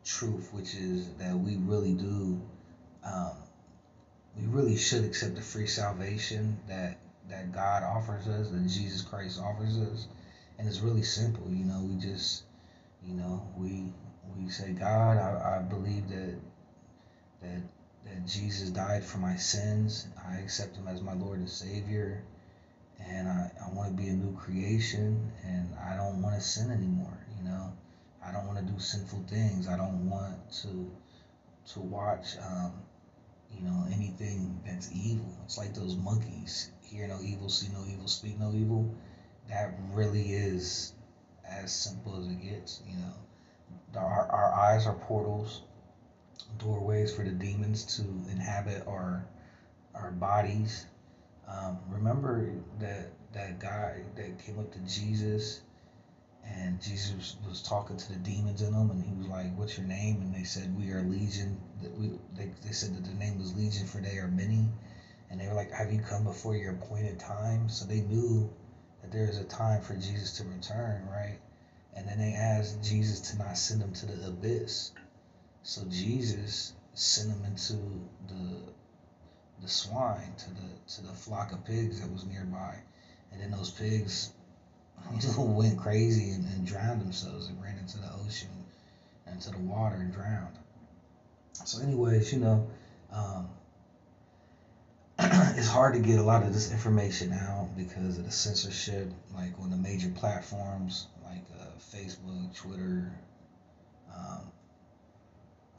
truth, 0.04 0.48
which 0.52 0.74
is 0.74 1.10
that 1.18 1.36
we 1.38 1.56
really 1.56 1.92
do, 1.92 2.40
um, 3.04 3.36
we 4.34 4.46
really 4.46 4.76
should 4.76 5.04
accept 5.04 5.36
the 5.36 5.42
free 5.42 5.66
salvation 5.66 6.58
that 6.68 6.96
that 7.28 7.52
God 7.52 7.82
offers 7.82 8.28
us, 8.28 8.48
that 8.48 8.66
Jesus 8.66 9.02
Christ 9.02 9.40
offers 9.40 9.76
us, 9.78 10.08
and 10.58 10.66
it's 10.66 10.80
really 10.80 11.02
simple, 11.02 11.50
you 11.50 11.66
know. 11.66 11.80
We 11.80 11.96
just, 11.96 12.44
you 13.02 13.14
know, 13.14 13.46
we 13.56 13.92
we 14.36 14.48
say, 14.50 14.72
God, 14.72 15.18
I, 15.18 15.58
I 15.58 15.62
believe 15.62 16.08
that 16.08 16.34
that 17.44 17.62
that 18.04 18.26
Jesus 18.26 18.70
died 18.70 19.04
for 19.04 19.18
my 19.18 19.36
sins. 19.36 20.08
I 20.28 20.36
accept 20.36 20.76
him 20.76 20.88
as 20.88 21.00
my 21.00 21.14
Lord 21.14 21.38
and 21.38 21.48
Savior. 21.48 22.22
And 23.00 23.28
I, 23.28 23.50
I 23.64 23.70
want 23.70 23.90
to 23.90 24.02
be 24.02 24.08
a 24.08 24.12
new 24.12 24.34
creation 24.36 25.32
and 25.44 25.74
I 25.82 25.96
don't 25.96 26.22
want 26.22 26.34
to 26.34 26.40
sin 26.40 26.70
anymore, 26.70 27.18
you 27.36 27.48
know. 27.48 27.72
I 28.22 28.30
don't 28.30 28.46
want 28.46 28.58
to 28.58 28.72
do 28.72 28.78
sinful 28.78 29.24
things. 29.28 29.68
I 29.68 29.76
don't 29.76 30.08
want 30.08 30.36
to 30.62 30.90
to 31.72 31.80
watch 31.80 32.36
um, 32.42 32.72
you 33.50 33.62
know, 33.62 33.84
anything 33.92 34.60
that's 34.66 34.90
evil. 34.92 35.26
It's 35.44 35.58
like 35.58 35.74
those 35.74 35.96
monkeys. 35.96 36.70
Hear 36.82 37.06
no 37.06 37.20
evil, 37.22 37.48
see 37.48 37.68
no 37.68 37.84
evil, 37.90 38.08
speak 38.08 38.38
no 38.38 38.52
evil. 38.54 38.94
That 39.48 39.74
really 39.90 40.32
is 40.32 40.92
as 41.44 41.72
simple 41.72 42.18
as 42.20 42.26
it 42.26 42.42
gets, 42.42 42.80
you 42.86 42.96
know. 42.96 44.00
Our, 44.00 44.28
our 44.30 44.52
eyes 44.54 44.86
are 44.86 44.94
portals 44.94 45.62
doorways 46.58 47.14
for 47.14 47.22
the 47.22 47.30
demons 47.30 47.84
to 47.96 48.02
inhabit 48.30 48.86
our 48.86 49.26
our 49.94 50.10
bodies. 50.10 50.86
Um, 51.46 51.78
remember 51.88 52.50
that 52.80 53.10
that 53.32 53.58
guy 53.58 54.02
that 54.16 54.38
came 54.38 54.58
up 54.58 54.72
to 54.72 54.78
Jesus, 54.80 55.60
and 56.44 56.80
Jesus 56.80 57.36
was 57.46 57.62
talking 57.62 57.96
to 57.96 58.12
the 58.12 58.18
demons 58.18 58.62
in 58.62 58.72
them, 58.72 58.90
and 58.90 59.02
he 59.04 59.12
was 59.14 59.26
like, 59.28 59.56
"What's 59.56 59.76
your 59.76 59.86
name?" 59.86 60.22
And 60.22 60.34
they 60.34 60.44
said, 60.44 60.76
"We 60.76 60.90
are 60.92 61.02
Legion." 61.02 61.60
That 61.82 61.96
we 61.98 62.18
they, 62.34 62.50
they 62.64 62.72
said 62.72 62.94
that 62.96 63.04
the 63.04 63.14
name 63.14 63.38
was 63.38 63.54
Legion, 63.54 63.86
for 63.86 63.98
they 63.98 64.18
are 64.18 64.28
many. 64.28 64.68
And 65.30 65.40
they 65.40 65.48
were 65.48 65.54
like, 65.54 65.72
"Have 65.72 65.92
you 65.92 66.00
come 66.00 66.24
before 66.24 66.56
your 66.56 66.72
appointed 66.72 67.18
time?" 67.18 67.68
So 67.68 67.84
they 67.84 68.00
knew 68.00 68.50
that 69.02 69.12
there 69.12 69.28
is 69.28 69.38
a 69.38 69.44
time 69.44 69.80
for 69.80 69.94
Jesus 69.94 70.36
to 70.38 70.44
return, 70.44 71.06
right? 71.10 71.38
And 71.94 72.08
then 72.08 72.18
they 72.18 72.34
asked 72.34 72.82
Jesus 72.82 73.20
to 73.30 73.38
not 73.38 73.56
send 73.56 73.80
them 73.80 73.92
to 73.92 74.06
the 74.06 74.28
abyss 74.28 74.92
so 75.64 75.82
Jesus 75.88 76.74
sent 76.92 77.30
him 77.30 77.44
into 77.46 77.72
the 78.28 78.72
the 79.62 79.68
swine 79.68 80.34
to 80.36 80.50
the 80.50 80.94
to 80.94 81.02
the 81.02 81.12
flock 81.12 81.52
of 81.52 81.64
pigs 81.64 82.00
that 82.00 82.12
was 82.12 82.26
nearby, 82.26 82.76
and 83.32 83.40
then 83.40 83.50
those 83.50 83.70
pigs 83.70 84.32
went 85.38 85.78
crazy 85.78 86.32
and, 86.32 86.44
and 86.44 86.66
drowned 86.66 87.00
themselves 87.00 87.48
and 87.48 87.60
ran 87.62 87.78
into 87.78 87.98
the 87.98 88.12
ocean, 88.24 88.48
into 89.26 89.50
the 89.50 89.58
water 89.58 89.96
and 89.96 90.12
drowned. 90.12 90.58
So, 91.64 91.82
anyways, 91.82 92.32
you 92.32 92.40
know, 92.40 92.68
um, 93.10 93.48
it's 95.18 95.68
hard 95.68 95.94
to 95.94 96.00
get 96.00 96.18
a 96.18 96.22
lot 96.22 96.42
of 96.42 96.52
this 96.52 96.72
information 96.72 97.32
out 97.32 97.70
because 97.74 98.18
of 98.18 98.26
the 98.26 98.30
censorship, 98.30 99.10
like 99.34 99.58
on 99.60 99.70
the 99.70 99.76
major 99.76 100.10
platforms 100.10 101.06
like 101.24 101.44
uh, 101.58 101.64
Facebook, 101.96 102.54
Twitter, 102.54 103.10
um, 104.14 104.52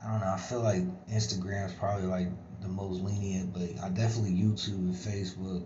I 0.04 0.12
don't 0.12 0.20
know. 0.20 0.34
I 0.34 0.38
feel 0.38 0.62
like 0.62 0.84
Instagram's 1.08 1.74
probably 1.74 2.08
like 2.08 2.28
the 2.62 2.68
most 2.68 3.02
lenient, 3.02 3.54
but 3.54 3.84
I 3.84 3.90
definitely 3.90 4.32
YouTube 4.32 4.78
and 4.78 4.96
Facebook 4.96 5.66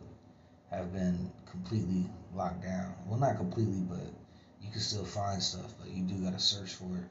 have 0.72 0.94
been 0.94 1.32
completely 1.50 2.10
locked 2.34 2.64
down. 2.64 2.94
Well, 3.06 3.20
not 3.20 3.38
completely, 3.38 3.82
but 3.82 4.14
you 4.62 4.72
can 4.72 4.82
still 4.82 5.06
find 5.06 5.42
stuff, 5.42 5.74
but 5.80 5.90
you 5.90 6.04
do 6.04 6.24
gotta 6.24 6.40
search 6.40 6.74
for 6.74 6.96
it. 6.98 7.10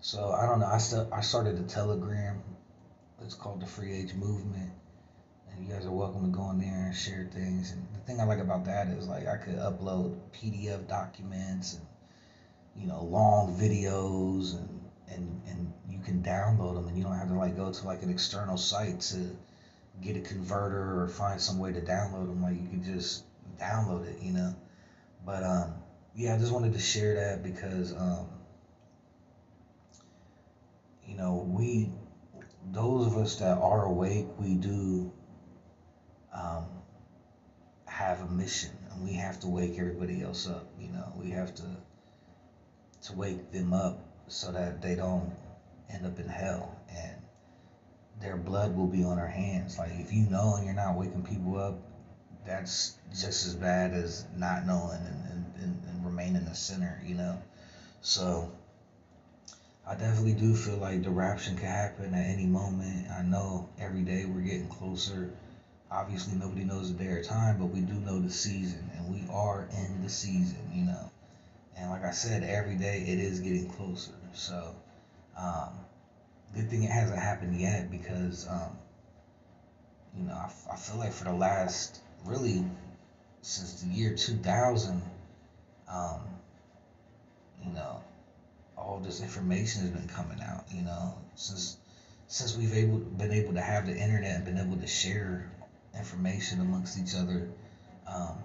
So 0.00 0.32
I 0.32 0.46
don't 0.46 0.60
know. 0.60 0.66
I 0.66 0.78
still 0.78 1.08
I 1.12 1.20
started 1.20 1.58
a 1.58 1.62
Telegram. 1.62 2.42
It's 3.24 3.34
called 3.34 3.62
the 3.62 3.66
Free 3.66 3.94
Age 3.94 4.14
Movement, 4.14 4.70
and 5.50 5.64
you 5.64 5.72
guys 5.72 5.86
are 5.86 5.92
welcome 5.92 6.24
to 6.24 6.36
go 6.36 6.50
in 6.50 6.58
there 6.58 6.86
and 6.86 6.94
share 6.94 7.28
things. 7.32 7.70
And 7.70 7.86
the 7.94 8.00
thing 8.00 8.20
I 8.20 8.24
like 8.24 8.40
about 8.40 8.64
that 8.64 8.88
is 8.88 9.06
like 9.06 9.28
I 9.28 9.36
could 9.36 9.56
upload 9.56 10.18
PDF 10.32 10.88
documents 10.88 11.74
and 11.74 11.86
you 12.74 12.88
know 12.88 13.02
long 13.04 13.54
videos 13.56 14.56
and 14.56 14.81
and 15.14 15.40
and 15.46 15.72
you 15.88 15.98
can 16.00 16.22
download 16.22 16.74
them 16.74 16.88
and 16.88 16.96
you 16.96 17.04
don't 17.04 17.16
have 17.16 17.28
to 17.28 17.34
like 17.34 17.56
go 17.56 17.72
to 17.72 17.86
like 17.86 18.02
an 18.02 18.10
external 18.10 18.56
site 18.56 19.00
to 19.00 19.36
get 20.00 20.16
a 20.16 20.20
converter 20.20 21.00
or 21.00 21.08
find 21.08 21.40
some 21.40 21.58
way 21.58 21.72
to 21.72 21.80
download 21.80 22.26
them 22.26 22.42
like 22.42 22.54
you 22.54 22.68
can 22.68 22.82
just 22.82 23.24
download 23.58 24.06
it 24.06 24.20
you 24.20 24.32
know? 24.32 24.54
But 25.24 25.44
um 25.44 25.74
yeah 26.14 26.34
i 26.34 26.38
just 26.38 26.52
wanted 26.52 26.72
to 26.72 26.78
share 26.78 27.14
that 27.14 27.42
because 27.42 27.92
um 27.92 28.26
you 31.06 31.16
know 31.16 31.46
we 31.48 31.90
those 32.72 33.06
of 33.06 33.16
us 33.16 33.36
that 33.36 33.56
are 33.58 33.84
awake 33.84 34.26
we 34.38 34.54
do 34.54 35.12
um 36.32 36.64
have 37.86 38.20
a 38.22 38.26
mission 38.26 38.70
and 38.90 39.04
we 39.04 39.12
have 39.12 39.38
to 39.38 39.48
wake 39.48 39.78
everybody 39.78 40.22
else 40.22 40.48
up 40.48 40.66
you 40.80 40.88
know? 40.88 41.12
We 41.16 41.30
have 41.30 41.54
to 41.56 41.62
to 43.02 43.12
wake 43.12 43.50
them 43.50 43.72
up 43.72 44.11
so 44.28 44.52
that 44.52 44.80
they 44.82 44.94
don't 44.94 45.30
end 45.90 46.06
up 46.06 46.18
in 46.18 46.28
hell 46.28 46.74
and 46.90 47.16
their 48.20 48.36
blood 48.36 48.76
will 48.76 48.86
be 48.86 49.04
on 49.04 49.18
our 49.18 49.26
hands. 49.26 49.78
Like 49.78 49.92
if 49.98 50.12
you 50.12 50.24
know 50.30 50.54
and 50.56 50.64
you're 50.64 50.74
not 50.74 50.96
waking 50.96 51.24
people 51.24 51.58
up, 51.58 51.78
that's 52.46 52.98
just 53.10 53.46
as 53.46 53.54
bad 53.54 53.92
as 53.92 54.26
not 54.36 54.66
knowing 54.66 54.98
and, 54.98 55.52
and, 55.62 55.82
and 55.88 56.04
remaining 56.04 56.42
a 56.42 56.54
sinner, 56.54 57.00
you 57.04 57.14
know? 57.14 57.40
So 58.00 58.50
I 59.86 59.94
definitely 59.94 60.34
do 60.34 60.54
feel 60.54 60.76
like 60.76 61.02
the 61.02 61.10
rapture 61.10 61.54
can 61.54 61.66
happen 61.66 62.14
at 62.14 62.26
any 62.26 62.46
moment. 62.46 63.10
I 63.10 63.22
know 63.22 63.68
every 63.78 64.02
day 64.02 64.24
we're 64.24 64.40
getting 64.40 64.68
closer. 64.68 65.30
Obviously, 65.90 66.38
nobody 66.38 66.64
knows 66.64 66.92
the 66.92 67.02
day 67.02 67.10
or 67.10 67.22
time, 67.22 67.58
but 67.58 67.66
we 67.66 67.80
do 67.80 67.94
know 67.94 68.18
the 68.18 68.30
season, 68.30 68.90
and 68.96 69.12
we 69.12 69.28
are 69.30 69.68
in 69.76 70.02
the 70.02 70.08
season, 70.08 70.70
you 70.72 70.84
know. 70.84 71.10
And 71.76 71.90
like 71.90 72.04
I 72.04 72.10
said, 72.10 72.42
every 72.42 72.76
day 72.76 73.02
it 73.06 73.18
is 73.18 73.40
getting 73.40 73.68
closer. 73.68 74.12
So, 74.34 74.74
um, 75.36 75.70
good 76.54 76.68
thing 76.68 76.82
it 76.82 76.90
hasn't 76.90 77.18
happened 77.18 77.58
yet 77.58 77.90
because, 77.90 78.46
um, 78.48 78.76
you 80.16 80.24
know, 80.24 80.38
I, 80.70 80.76
feel 80.76 80.96
like 80.96 81.12
for 81.12 81.24
the 81.24 81.32
last 81.32 82.00
really 82.24 82.64
since 83.40 83.82
the 83.82 83.88
year 83.88 84.14
2000, 84.14 85.02
um, 85.88 86.20
you 87.64 87.72
know, 87.72 88.02
all 88.76 88.98
this 88.98 89.20
information 89.20 89.82
has 89.82 89.90
been 89.90 90.08
coming 90.08 90.40
out. 90.42 90.64
You 90.70 90.82
know, 90.82 91.14
since 91.34 91.78
since 92.26 92.56
we've 92.56 92.74
able 92.74 92.98
been 92.98 93.32
able 93.32 93.54
to 93.54 93.60
have 93.60 93.86
the 93.86 93.96
internet 93.96 94.36
and 94.36 94.44
been 94.44 94.58
able 94.58 94.76
to 94.76 94.86
share 94.86 95.50
information 95.96 96.60
amongst 96.60 96.98
each 96.98 97.14
other, 97.14 97.48
um, 98.06 98.38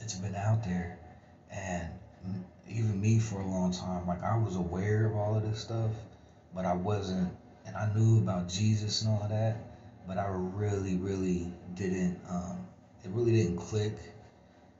it's 0.00 0.14
been 0.14 0.34
out 0.34 0.64
there, 0.64 0.98
and 1.50 1.88
even 2.68 3.00
me 3.00 3.18
for 3.18 3.40
a 3.40 3.46
long 3.46 3.72
time, 3.72 4.06
like 4.06 4.22
I 4.22 4.36
was 4.36 4.56
aware 4.56 5.06
of 5.06 5.16
all 5.16 5.36
of 5.36 5.42
this 5.42 5.60
stuff, 5.60 5.90
but 6.54 6.64
I 6.64 6.72
wasn't, 6.72 7.32
and 7.66 7.76
I 7.76 7.92
knew 7.94 8.18
about 8.18 8.48
Jesus 8.48 9.02
and 9.02 9.10
all 9.10 9.22
of 9.22 9.30
that, 9.30 9.56
but 10.06 10.18
I 10.18 10.26
really, 10.28 10.96
really 10.96 11.52
didn't. 11.74 12.18
Um, 12.28 12.66
it 13.04 13.10
really 13.10 13.32
didn't 13.32 13.56
click 13.56 13.96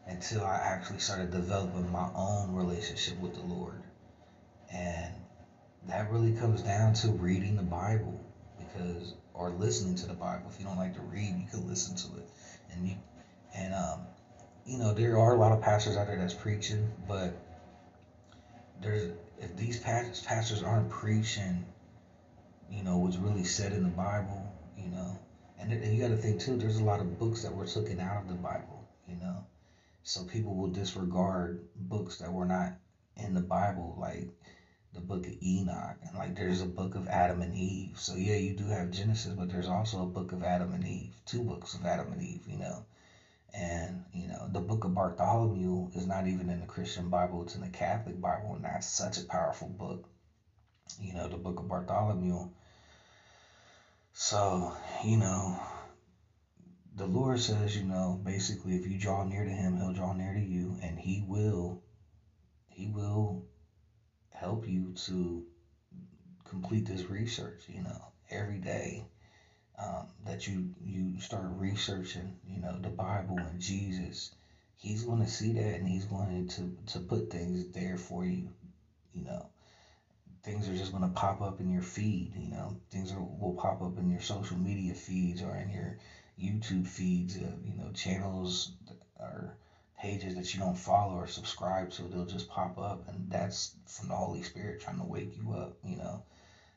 until 0.07 0.45
I 0.45 0.57
actually 0.57 0.99
started 0.99 1.31
developing 1.31 1.91
my 1.91 2.09
own 2.15 2.55
relationship 2.55 3.19
with 3.19 3.35
the 3.35 3.43
Lord, 3.43 3.83
and 4.71 5.13
that 5.89 6.11
really 6.11 6.33
comes 6.33 6.63
down 6.63 6.95
to 6.95 7.09
reading 7.09 7.57
the 7.57 7.63
Bible, 7.63 8.19
because 8.59 9.15
or 9.35 9.51
listening 9.51 9.95
to 9.97 10.07
the 10.07 10.15
Bible. 10.15 10.45
If 10.51 10.59
you 10.61 10.67
don't 10.67 10.77
like 10.77 10.95
to 10.95 11.01
read, 11.01 11.35
you 11.37 11.47
can 11.51 11.69
listen 11.69 11.97
to 11.97 12.19
it, 12.19 12.29
and 12.73 12.89
you, 12.89 12.95
and 13.55 13.75
um, 13.75 14.01
you 14.65 14.79
know 14.79 14.93
there 14.93 15.19
are 15.19 15.35
a 15.35 15.39
lot 15.39 15.53
of 15.53 15.61
pastors 15.61 15.97
out 15.97 16.07
there 16.07 16.17
that's 16.17 16.35
preaching, 16.35 16.91
but 17.09 17.35
there's 18.81 19.13
if 19.39 19.57
these 19.57 19.79
pastors 19.79 20.63
aren't 20.63 20.89
preaching, 20.91 21.65
you 22.71 22.83
know, 22.83 22.99
what's 22.99 23.17
really 23.17 23.45
said 23.45 23.73
in 23.73 23.83
the 23.83 23.89
Bible, 23.89 24.53
you 24.77 24.89
know, 24.89 25.19
and, 25.59 25.73
and 25.73 25.93
you 25.93 26.01
got 26.01 26.15
to 26.15 26.17
think 26.17 26.41
too. 26.41 26.57
There's 26.57 26.79
a 26.79 26.85
lot 26.85 27.01
of 27.01 27.19
books 27.19 27.43
that 27.43 27.55
were 27.55 27.67
taken 27.67 28.01
out 28.01 28.23
of 28.23 28.29
the 28.29 28.35
Bible, 28.35 28.89
you 29.09 29.17
know, 29.17 29.45
so 30.05 30.23
people 30.25 30.55
will 30.55 30.69
disregard 30.69 31.67
books 31.77 32.19
that 32.19 32.33
were 32.33 32.47
not 32.47 32.73
in 33.17 33.35
the 33.35 33.41
Bible, 33.41 33.97
like 33.99 34.29
the 34.95 35.01
book 35.01 35.27
of 35.27 35.33
Enoch, 35.43 35.97
and 36.07 36.17
like 36.17 36.37
there's 36.37 36.61
a 36.61 36.67
book 36.67 36.95
of 36.95 37.09
Adam 37.09 37.43
and 37.43 37.55
Eve. 37.55 37.99
So 37.99 38.15
yeah, 38.15 38.37
you 38.37 38.55
do 38.55 38.67
have 38.69 38.91
Genesis, 38.91 39.33
but 39.33 39.51
there's 39.51 39.69
also 39.69 40.03
a 40.03 40.07
book 40.07 40.33
of 40.33 40.45
Adam 40.45 40.73
and 40.73 40.87
Eve, 40.87 41.15
two 41.27 41.43
books 41.43 41.75
of 41.75 41.85
Adam 41.85 42.13
and 42.13 42.23
Eve, 42.23 42.47
you 42.47 42.59
know. 42.59 42.85
And, 43.55 44.05
you 44.13 44.29
know, 44.29 44.49
the 44.51 44.61
book 44.61 44.85
of 44.85 44.95
Bartholomew 44.95 45.91
is 45.95 46.07
not 46.07 46.27
even 46.27 46.49
in 46.49 46.61
the 46.61 46.67
Christian 46.67 47.09
Bible, 47.11 47.43
it's 47.43 47.55
in 47.55 47.61
the 47.61 47.69
Catholic 47.69 48.21
Bible, 48.21 48.55
and 48.55 48.65
that's 48.65 48.87
such 48.87 49.19
a 49.19 49.25
powerful 49.25 49.69
book. 49.69 50.09
You 50.99 51.15
know, 51.15 51.29
the 51.29 51.37
book 51.37 51.59
of 51.59 51.69
Bartholomew 51.69 52.49
So, 54.15 54.73
you 55.05 55.17
know, 55.19 55.59
the 56.95 57.07
Lord 57.07 57.41
says, 57.41 57.77
you 57.77 57.85
know, 57.85 58.21
basically 58.23 58.75
if 58.75 58.87
you 58.87 58.99
draw 58.99 59.23
near 59.25 59.45
to 59.45 59.51
him, 59.51 59.77
he'll 59.77 59.93
draw 59.93 60.13
near 60.13 60.33
to 60.35 60.41
you 60.41 60.79
and 60.83 60.99
he 60.99 61.23
will 61.27 61.83
he 62.69 62.87
will 62.87 63.45
help 64.31 64.67
you 64.67 64.93
to 65.07 65.45
complete 66.45 66.87
this 66.87 67.05
research, 67.09 67.63
you 67.69 67.83
know, 67.83 68.13
every 68.31 68.59
day. 68.59 69.05
Um, 69.83 70.07
that 70.25 70.47
you 70.47 70.71
you 70.85 71.19
start 71.21 71.49
researching, 71.49 72.37
you 72.47 72.61
know, 72.61 72.77
the 72.79 72.91
Bible 72.91 73.39
and 73.39 73.59
Jesus, 73.61 74.31
he's 74.77 75.03
going 75.03 75.21
to 75.21 75.29
see 75.29 75.55
that 75.55 75.75
and 75.75 75.89
he's 75.89 76.05
going 76.05 76.47
to 76.49 76.77
to 76.93 77.01
put 77.01 77.31
things 77.31 77.65
there 77.73 77.97
for 77.97 78.25
you, 78.25 78.49
you 79.13 79.25
know 79.25 79.47
things 80.43 80.69
are 80.69 80.75
just 80.75 80.91
going 80.93 81.03
to 81.03 81.09
pop 81.09 81.41
up 81.41 81.61
in 81.61 81.71
your 81.71 81.83
feed. 81.83 82.35
You 82.35 82.51
know, 82.51 82.77
things 82.91 83.13
are, 83.13 83.21
will 83.21 83.55
pop 83.55 83.83
up 83.83 83.99
in 83.99 84.11
your 84.11 84.21
social 84.21 84.57
media 84.57 84.95
feeds 84.95 85.41
or 85.43 85.55
in 85.57 85.71
your 85.71 85.97
YouTube 86.41 86.87
feeds. 86.87 87.37
Uh, 87.37 87.53
you 87.65 87.75
know, 87.77 87.91
channels 87.93 88.73
or 89.21 89.57
pages 89.99 90.35
that 90.35 90.53
you 90.53 90.61
don't 90.61 90.77
follow 90.77 91.15
or 91.15 91.27
subscribe 91.27 91.91
to. 91.91 92.09
They'll 92.09 92.25
just 92.25 92.49
pop 92.49 92.79
up, 92.79 93.09
and 93.09 93.31
that's 93.31 93.71
from 93.87 94.09
the 94.09 94.17
Holy 94.17 94.43
Spirit 94.43 94.81
trying 94.81 94.99
to 94.99 95.05
wake 95.05 95.37
you 95.37 95.55
up. 95.55 95.77
You 95.85 95.97
know, 95.97 96.23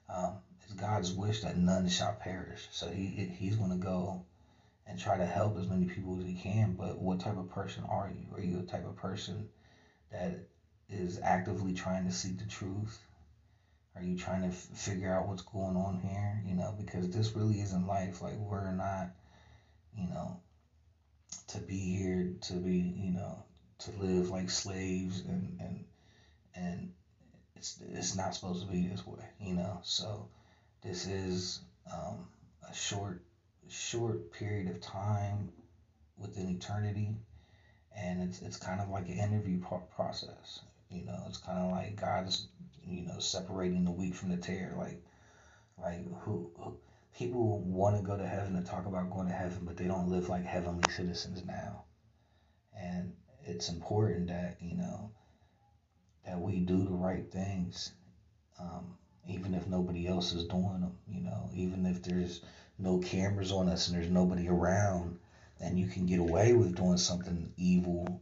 um, 0.09 0.37
it's 0.65 0.73
God's 0.73 1.13
wish 1.13 1.41
that 1.41 1.57
none 1.57 1.87
shall 1.87 2.13
perish. 2.13 2.67
So 2.71 2.89
he 2.89 3.33
he's 3.37 3.55
going 3.55 3.71
to 3.71 3.77
go 3.77 4.25
and 4.85 4.99
try 4.99 5.17
to 5.17 5.25
help 5.25 5.57
as 5.57 5.67
many 5.67 5.85
people 5.85 6.19
as 6.19 6.25
he 6.25 6.33
can. 6.33 6.73
But 6.73 6.99
what 6.99 7.19
type 7.19 7.37
of 7.37 7.49
person 7.49 7.83
are 7.89 8.11
you? 8.13 8.35
Are 8.35 8.41
you 8.41 8.59
a 8.59 8.63
type 8.63 8.85
of 8.85 8.95
person 8.95 9.49
that 10.11 10.47
is 10.89 11.19
actively 11.23 11.73
trying 11.73 12.05
to 12.05 12.11
seek 12.11 12.37
the 12.37 12.45
truth 12.45 12.99
are 13.95 14.03
you 14.03 14.17
trying 14.17 14.41
to 14.41 14.49
f- 14.49 14.55
figure 14.55 15.13
out 15.13 15.27
what's 15.27 15.41
going 15.41 15.77
on 15.77 15.99
here? 15.99 16.41
You 16.45 16.55
know, 16.55 16.75
because 16.77 17.09
this 17.09 17.35
really 17.35 17.61
isn't 17.61 17.87
life. 17.87 18.21
Like, 18.21 18.35
we're 18.35 18.71
not, 18.71 19.11
you 19.97 20.07
know, 20.09 20.41
to 21.47 21.59
be 21.59 21.95
here, 21.95 22.33
to 22.41 22.53
be, 22.53 22.93
you 22.97 23.11
know, 23.11 23.45
to 23.79 23.91
live 23.91 24.29
like 24.29 24.49
slaves 24.49 25.21
and, 25.21 25.57
and, 25.61 25.85
and 26.55 26.91
it's, 27.55 27.79
it's 27.89 28.15
not 28.15 28.35
supposed 28.35 28.65
to 28.65 28.71
be 28.71 28.87
this 28.87 29.07
way, 29.07 29.23
you 29.39 29.53
know? 29.53 29.79
So 29.83 30.27
this 30.85 31.07
is 31.07 31.61
um, 31.91 32.27
a 32.69 32.73
short, 32.73 33.23
short 33.67 34.31
period 34.31 34.69
of 34.69 34.79
time 34.79 35.51
within 36.17 36.49
eternity. 36.49 37.15
And 37.97 38.21
it's, 38.21 38.41
it's 38.41 38.57
kind 38.57 38.79
of 38.79 38.89
like 38.89 39.07
an 39.07 39.17
interview 39.17 39.61
process. 39.95 40.61
You 40.89 41.05
know, 41.05 41.23
it's 41.27 41.37
kind 41.37 41.59
of 41.59 41.71
like 41.71 41.99
God's 41.99 42.47
you 42.87 43.05
know, 43.05 43.19
separating 43.19 43.83
the 43.83 43.91
wheat 43.91 44.15
from 44.15 44.29
the 44.29 44.37
tare. 44.37 44.73
Like, 44.77 45.01
like 45.81 46.05
who, 46.21 46.51
who 46.57 46.77
people 47.17 47.59
want 47.59 47.95
to 47.95 48.03
go 48.03 48.17
to 48.17 48.27
heaven 48.27 48.55
and 48.55 48.65
talk 48.65 48.85
about 48.85 49.09
going 49.09 49.27
to 49.27 49.33
heaven, 49.33 49.59
but 49.63 49.77
they 49.77 49.85
don't 49.85 50.09
live 50.09 50.29
like 50.29 50.45
heavenly 50.45 50.87
citizens 50.87 51.43
now. 51.45 51.85
And 52.77 53.13
it's 53.43 53.69
important 53.69 54.27
that 54.27 54.57
you 54.61 54.75
know 54.77 55.11
that 56.25 56.39
we 56.39 56.59
do 56.59 56.83
the 56.83 56.91
right 56.91 57.31
things, 57.31 57.91
um, 58.59 58.97
even 59.27 59.53
if 59.53 59.67
nobody 59.67 60.07
else 60.07 60.33
is 60.33 60.45
doing 60.45 60.81
them. 60.81 60.97
You 61.07 61.21
know, 61.21 61.49
even 61.53 61.85
if 61.85 62.03
there's 62.03 62.41
no 62.77 62.99
cameras 62.99 63.51
on 63.51 63.69
us 63.69 63.87
and 63.87 63.97
there's 63.97 64.11
nobody 64.11 64.47
around, 64.47 65.19
and 65.59 65.79
you 65.79 65.87
can 65.87 66.05
get 66.05 66.19
away 66.19 66.53
with 66.53 66.75
doing 66.75 66.97
something 66.97 67.51
evil, 67.57 68.21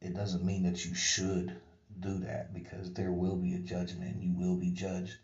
it 0.00 0.14
doesn't 0.14 0.44
mean 0.44 0.64
that 0.64 0.84
you 0.84 0.94
should 0.94 1.56
do 2.00 2.18
that 2.18 2.52
because 2.52 2.92
there 2.92 3.12
will 3.12 3.36
be 3.36 3.54
a 3.54 3.58
judgment 3.58 4.14
and 4.14 4.22
you 4.22 4.32
will 4.32 4.56
be 4.56 4.70
judged 4.70 5.16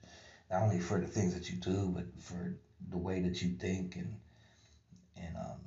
not 0.51 0.63
only 0.63 0.79
for 0.79 1.01
the 1.01 1.07
things 1.07 1.35
that 1.35 1.51
you 1.51 1.57
do 1.57 1.89
but 1.95 2.05
for 2.23 2.55
the 2.91 2.99
way 2.99 3.21
that 3.21 3.43
you 3.43 3.51
think 3.55 3.97
and 3.97 4.15
and 5.17 5.37
um, 5.37 5.59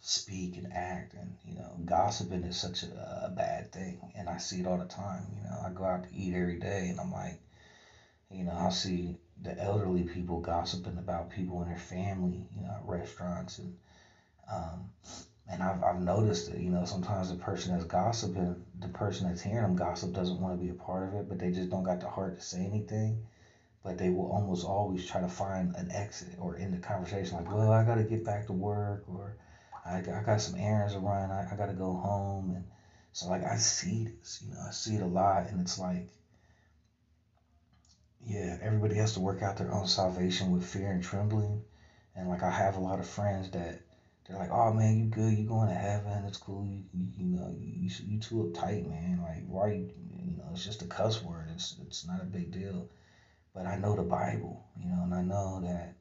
speak 0.00 0.56
and 0.56 0.72
act 0.72 1.14
and 1.14 1.36
you 1.44 1.54
know 1.54 1.76
gossiping 1.84 2.44
is 2.44 2.56
such 2.56 2.82
a, 2.82 3.26
a 3.26 3.30
bad 3.30 3.70
thing 3.72 4.00
and 4.14 4.28
I 4.28 4.38
see 4.38 4.60
it 4.60 4.66
all 4.66 4.78
the 4.78 4.86
time 4.86 5.26
you 5.36 5.42
know 5.42 5.60
I 5.64 5.70
go 5.70 5.84
out 5.84 6.04
to 6.04 6.14
eat 6.14 6.34
every 6.34 6.58
day 6.58 6.88
and 6.88 7.00
I'm 7.00 7.12
like 7.12 7.40
you 8.34 8.44
know 8.44 8.56
I 8.56 8.70
see 8.70 9.16
the 9.40 9.58
elderly 9.60 10.02
people 10.02 10.40
gossiping 10.40 10.98
about 10.98 11.30
people 11.30 11.62
in 11.62 11.68
their 11.68 11.78
family 11.78 12.46
you 12.54 12.62
know 12.62 12.74
at 12.74 12.86
restaurants 12.86 13.58
and 13.58 13.74
um, 14.50 14.90
and 15.46 15.62
I've, 15.62 15.82
I've 15.82 16.00
noticed 16.00 16.50
that, 16.50 16.60
you 16.60 16.70
know, 16.70 16.84
sometimes 16.84 17.28
the 17.28 17.34
person 17.34 17.72
that's 17.72 17.84
gossiping, 17.84 18.64
the 18.78 18.88
person 18.88 19.26
that's 19.26 19.42
hearing 19.42 19.62
them 19.62 19.76
gossip 19.76 20.12
doesn't 20.12 20.40
want 20.40 20.58
to 20.58 20.62
be 20.62 20.70
a 20.70 20.74
part 20.74 21.06
of 21.06 21.14
it, 21.14 21.28
but 21.28 21.38
they 21.38 21.50
just 21.50 21.68
don't 21.68 21.82
got 21.82 22.00
the 22.00 22.08
heart 22.08 22.36
to 22.36 22.42
say 22.42 22.64
anything. 22.64 23.26
But 23.82 23.98
they 23.98 24.08
will 24.08 24.26
almost 24.26 24.64
always 24.64 25.06
try 25.06 25.20
to 25.20 25.28
find 25.28 25.76
an 25.76 25.92
exit 25.92 26.36
or 26.38 26.56
end 26.56 26.72
the 26.72 26.78
conversation 26.78 27.36
like, 27.36 27.52
well, 27.52 27.70
I 27.70 27.84
got 27.84 27.96
to 27.96 28.04
get 28.04 28.24
back 28.24 28.46
to 28.46 28.54
work 28.54 29.04
or 29.06 29.36
I, 29.84 29.98
I 29.98 30.22
got 30.24 30.40
some 30.40 30.58
errands 30.58 30.94
to 30.94 31.00
run. 31.00 31.30
I, 31.30 31.46
I 31.52 31.56
got 31.56 31.66
to 31.66 31.74
go 31.74 31.92
home. 31.92 32.52
And 32.54 32.64
so, 33.12 33.28
like, 33.28 33.44
I 33.44 33.56
see 33.56 34.08
this, 34.18 34.40
you 34.40 34.54
know, 34.54 34.62
I 34.66 34.70
see 34.70 34.96
it 34.96 35.02
a 35.02 35.06
lot. 35.06 35.48
And 35.48 35.60
it's 35.60 35.78
like, 35.78 36.08
yeah, 38.24 38.56
everybody 38.62 38.96
has 38.96 39.14
to 39.14 39.20
work 39.20 39.42
out 39.42 39.56
their 39.56 39.72
own 39.72 39.86
salvation 39.86 40.50
with 40.52 40.64
fear 40.64 40.90
and 40.90 41.02
trembling. 41.02 41.62
And 42.16 42.28
like, 42.28 42.42
I 42.42 42.50
have 42.50 42.76
a 42.76 42.80
lot 42.80 43.00
of 43.00 43.06
friends 43.06 43.50
that, 43.50 43.80
they're 44.26 44.38
like, 44.38 44.50
"Oh 44.50 44.72
man, 44.72 44.96
you 44.96 45.04
good? 45.04 45.36
You 45.36 45.46
going 45.46 45.68
to 45.68 45.74
heaven? 45.74 46.24
It's 46.24 46.38
cool. 46.38 46.64
You, 46.64 46.82
you, 46.94 47.08
you 47.14 47.26
know, 47.26 47.54
you, 47.58 47.90
you 48.06 48.18
too 48.18 48.36
uptight, 48.36 48.88
man. 48.88 49.20
Like, 49.22 49.44
why? 49.46 49.68
You, 49.68 49.90
you 50.18 50.36
know, 50.38 50.44
it's 50.52 50.64
just 50.64 50.80
a 50.80 50.86
cuss 50.86 51.22
word. 51.22 51.48
It's 51.52 51.76
it's 51.86 52.06
not 52.06 52.22
a 52.22 52.24
big 52.24 52.50
deal." 52.50 52.88
But 53.54 53.66
I 53.66 53.76
know 53.76 53.94
the 53.94 54.02
Bible, 54.02 54.64
you 54.76 54.88
know, 54.88 55.02
and 55.04 55.14
I 55.14 55.22
know 55.22 55.60
that, 55.60 55.94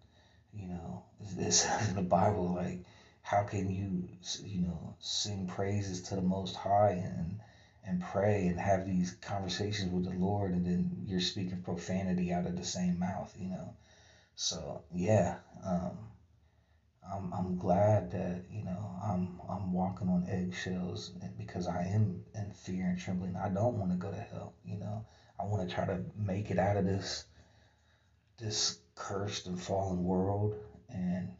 you 0.53 0.67
know, 0.67 1.03
this 1.19 1.65
in 1.87 1.95
the 1.95 2.01
Bible. 2.01 2.53
Like, 2.53 2.83
how 3.21 3.43
can 3.43 3.69
you, 3.69 4.07
you 4.41 4.61
know, 4.61 4.95
sing 4.99 5.47
praises 5.47 6.01
to 6.03 6.15
the 6.15 6.21
Most 6.21 6.55
High 6.55 6.91
and 7.17 7.39
and 7.85 8.01
pray 8.01 8.47
and 8.47 8.59
have 8.59 8.85
these 8.85 9.15
conversations 9.21 9.91
with 9.91 10.05
the 10.05 10.17
Lord, 10.17 10.53
and 10.53 10.65
then 10.65 11.03
you're 11.05 11.19
speaking 11.19 11.61
profanity 11.61 12.31
out 12.31 12.45
of 12.45 12.55
the 12.55 12.65
same 12.65 12.99
mouth, 12.99 13.33
you 13.37 13.49
know? 13.49 13.75
So 14.35 14.83
yeah. 14.93 15.37
Um, 15.63 15.97
I'm, 17.11 17.33
I'm 17.33 17.57
glad 17.57 18.11
that 18.11 18.43
you 18.49 18.63
know 18.63 18.91
I'm 19.01 19.39
I'm 19.49 19.73
walking 19.73 20.09
on 20.09 20.25
eggshells 20.29 21.09
because 21.37 21.67
I 21.67 21.83
am 21.83 22.23
in 22.33 22.51
fear 22.51 22.87
and 22.87 22.97
trembling. 22.97 23.35
I 23.35 23.49
don't 23.49 23.77
want 23.77 23.91
to 23.91 23.97
go 23.97 24.11
to 24.11 24.19
hell. 24.19 24.53
You 24.63 24.77
know, 24.77 25.05
I 25.39 25.45
want 25.45 25.67
to 25.67 25.73
try 25.73 25.85
to 25.85 25.99
make 26.15 26.49
it 26.49 26.59
out 26.59 26.77
of 26.77 26.85
this 26.85 27.25
this 28.37 28.79
cursed 28.95 29.47
and 29.47 29.59
fallen 29.59 30.03
world, 30.03 30.55
and 30.89 31.31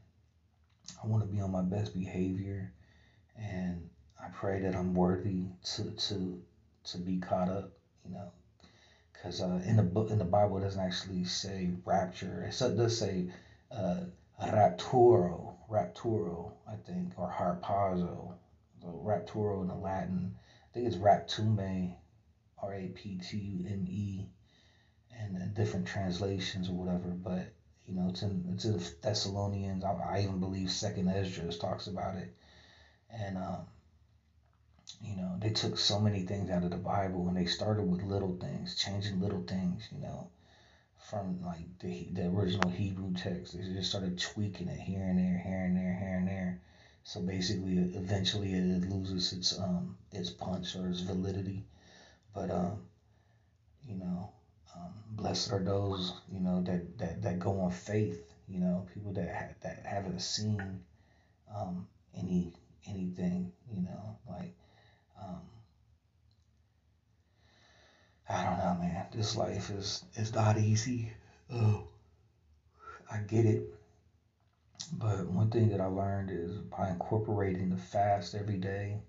I 1.02 1.08
want 1.08 1.24
to 1.24 1.34
be 1.34 1.42
on 1.42 1.52
my 1.52 1.62
best 1.62 1.94
behavior. 1.94 2.72
And 3.36 3.90
I 4.24 4.30
pray 4.30 4.60
that 4.62 4.76
I'm 4.76 4.94
worthy 4.94 5.48
to 5.76 5.92
to 5.92 6.42
to 6.86 6.98
be 6.98 7.18
caught 7.18 7.50
up. 7.50 7.72
You 8.06 8.14
know, 8.14 8.32
because 9.12 9.42
uh, 9.42 9.62
in 9.66 9.78
the 9.78 9.84
book 9.84 10.10
in 10.10 10.18
the 10.18 10.26
Bible 10.26 10.60
doesn't 10.60 10.82
actually 10.82 11.26
say 11.26 11.72
rapture. 11.86 12.46
It 12.50 12.78
does 12.78 12.98
say 12.98 13.28
uh, 13.72 14.02
rapturo 14.42 15.54
Rapturo, 15.74 16.52
I 16.68 16.76
think, 16.76 17.14
or 17.18 17.28
Harpazo. 17.28 18.34
So 18.82 19.02
Rapturo 19.04 19.62
in 19.62 19.68
the 19.68 19.76
Latin. 19.76 20.36
I 20.70 20.74
think 20.74 20.88
it's 20.88 20.98
Raptume, 20.98 21.96
R 22.62 22.74
A 22.74 22.88
P 22.90 23.18
T 23.18 23.38
U 23.38 23.66
M 23.68 23.88
E, 23.90 24.28
and 25.18 25.54
different 25.56 25.88
translations 25.88 26.70
or 26.70 26.74
whatever. 26.74 27.10
But 27.10 27.54
you 27.88 27.96
know, 27.96 28.10
it's 28.10 28.22
in 28.22 28.46
it's 28.54 28.66
in 28.66 28.80
Thessalonians. 29.02 29.84
I, 29.84 29.94
I 29.94 30.20
even 30.22 30.40
believe 30.40 30.70
Second 30.70 31.10
Esdras 31.10 31.58
talks 31.58 31.88
about 31.88 32.16
it, 32.16 32.36
and 33.10 33.38
um, 33.38 33.66
you 35.02 35.16
know, 35.16 35.36
they 35.40 35.52
took 35.52 35.78
so 35.78 36.00
many 36.00 36.22
things 36.24 36.50
out 36.50 36.64
of 36.64 36.72
the 36.72 36.78
Bible, 36.78 37.28
and 37.28 37.38
they 37.38 37.46
started 37.46 37.84
with 37.84 38.04
little 38.04 38.38
things, 38.38 38.76
changing 38.76 39.20
little 39.20 39.44
things. 39.44 39.88
You 39.92 40.00
know, 40.02 40.30
from 40.98 41.42
like 41.44 41.80
the 41.80 42.10
the 42.14 42.28
original 42.28 42.70
Hebrew 42.70 43.14
text. 43.14 43.54
They 43.58 43.64
just 43.74 43.90
started 43.90 44.18
tweaking 44.20 44.68
it 44.68 44.80
here 44.80 45.04
and 45.04 45.18
there, 45.20 45.38
here 45.38 45.64
and 45.66 45.78
there, 45.78 45.94
here 45.96 46.18
and 46.18 46.28
there. 46.28 46.62
So 47.04 47.22
basically, 47.22 47.78
eventually, 47.78 48.54
it 48.54 48.90
loses 48.90 49.34
its 49.34 49.60
um 49.60 49.98
its 50.12 50.30
punch 50.32 50.76
or 50.76 50.88
its 50.90 51.02
validity. 51.02 51.66
But 52.34 52.52
um, 52.52 52.84
you 53.84 53.96
know, 53.96 54.32
um, 54.76 54.94
blessed 55.12 55.52
are 55.52 55.64
those 55.64 56.14
you 56.32 56.40
know 56.40 56.62
that 56.64 56.98
that 56.98 57.22
that 57.22 57.40
go 57.40 57.60
on 57.62 57.72
faith. 57.72 58.34
You 58.48 58.60
know, 58.60 58.88
people 58.94 59.14
that 59.14 59.30
ha- 59.34 59.56
that 59.62 59.86
haven't 59.86 60.22
seen 60.22 60.84
um 61.54 61.88
any 62.16 62.54
anything. 62.88 63.52
You 63.72 63.82
know, 63.84 64.18
like 64.28 64.56
um. 65.24 65.42
I 68.30 68.44
don't 68.44 68.58
know, 68.58 68.76
man. 68.80 69.08
This 69.12 69.36
life 69.36 69.70
is 69.70 70.04
is 70.16 70.34
not 70.34 70.58
easy. 70.58 71.14
Oh, 71.52 71.88
I 73.12 73.18
get 73.20 73.46
it. 73.46 73.74
But 74.94 75.28
one 75.28 75.50
thing 75.50 75.70
that 75.70 75.82
I 75.82 75.86
learned 75.86 76.30
is 76.32 76.58
by 76.58 76.90
incorporating 76.90 77.70
the 77.70 77.78
fast 77.78 78.36
every 78.36 78.58
day, 78.58 79.02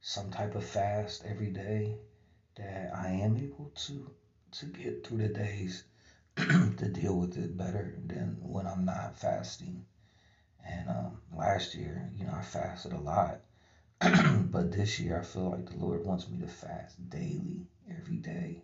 some 0.00 0.30
type 0.30 0.54
of 0.54 0.64
fast 0.64 1.24
every 1.24 1.50
day, 1.50 1.96
that 2.56 2.94
I 2.94 3.08
am 3.08 3.36
able 3.36 3.70
to 3.86 4.10
to 4.52 4.66
get 4.66 5.06
through 5.06 5.18
the 5.18 5.28
days 5.28 5.84
to 6.36 6.88
deal 6.88 7.16
with 7.18 7.36
it 7.36 7.56
better 7.56 7.96
than 8.06 8.38
when 8.42 8.66
I'm 8.66 8.84
not 8.84 9.16
fasting. 9.18 9.84
And 10.64 10.88
um, 10.90 11.20
last 11.34 11.74
year, 11.74 12.10
you 12.14 12.24
know, 12.26 12.34
I 12.34 12.42
fasted 12.42 12.92
a 12.92 13.00
lot. 13.00 13.40
but 14.50 14.72
this 14.72 14.98
year, 14.98 15.18
I 15.18 15.22
feel 15.22 15.50
like 15.50 15.68
the 15.68 15.76
Lord 15.76 16.04
wants 16.04 16.28
me 16.28 16.38
to 16.38 16.46
fast 16.46 17.08
daily, 17.10 17.66
every 17.90 18.16
day. 18.16 18.62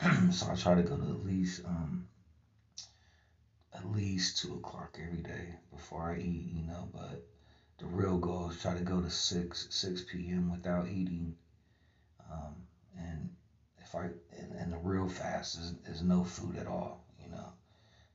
so 0.30 0.50
I 0.50 0.54
try 0.54 0.74
to 0.74 0.82
go 0.82 0.96
to 0.96 1.04
at 1.10 1.24
least 1.24 1.60
um, 1.64 2.06
at 3.74 3.84
least 3.84 4.38
two 4.38 4.54
o'clock 4.54 4.98
every 5.02 5.20
day 5.20 5.56
before 5.70 6.10
I 6.10 6.16
eat, 6.16 6.48
you 6.52 6.62
know. 6.62 6.88
But 6.92 7.26
the 7.78 7.86
real 7.86 8.16
goal 8.16 8.48
is 8.50 8.60
try 8.60 8.74
to 8.74 8.80
go 8.80 9.00
to 9.00 9.10
six 9.10 9.66
six 9.70 10.00
p.m. 10.02 10.50
without 10.50 10.88
eating. 10.88 11.34
Um, 12.30 12.64
and 12.96 13.30
if 13.78 13.94
I 13.94 14.04
and, 14.38 14.52
and 14.58 14.72
the 14.72 14.78
real 14.78 15.08
fast 15.08 15.56
is, 15.56 15.72
is 15.84 16.00
no 16.02 16.24
food 16.24 16.56
at 16.56 16.66
all, 16.66 17.04
you 17.18 17.28
know. 17.28 17.52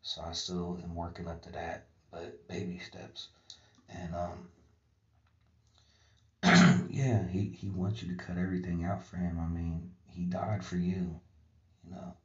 So 0.02 0.22
I 0.22 0.32
still 0.32 0.80
am 0.82 0.95
working 0.95 1.28
up 1.28 1.41
to 1.43 1.52
that, 1.52 1.86
but 2.12 2.48
baby 2.48 2.80
steps. 2.80 3.28
And 3.89 4.15
um, 4.15 4.48
yeah, 6.89 7.28
he, 7.28 7.56
he 7.56 7.69
wants 7.69 8.02
you 8.02 8.10
to 8.10 8.23
cut 8.23 8.38
everything 8.38 8.84
out 8.84 9.04
for 9.04 9.17
him. 9.17 9.39
I 9.39 9.47
mean, 9.47 9.91
he 10.08 10.25
died 10.25 10.63
for 10.63 10.75
you, 10.75 11.19
you 11.84 11.91
know. 11.91 12.15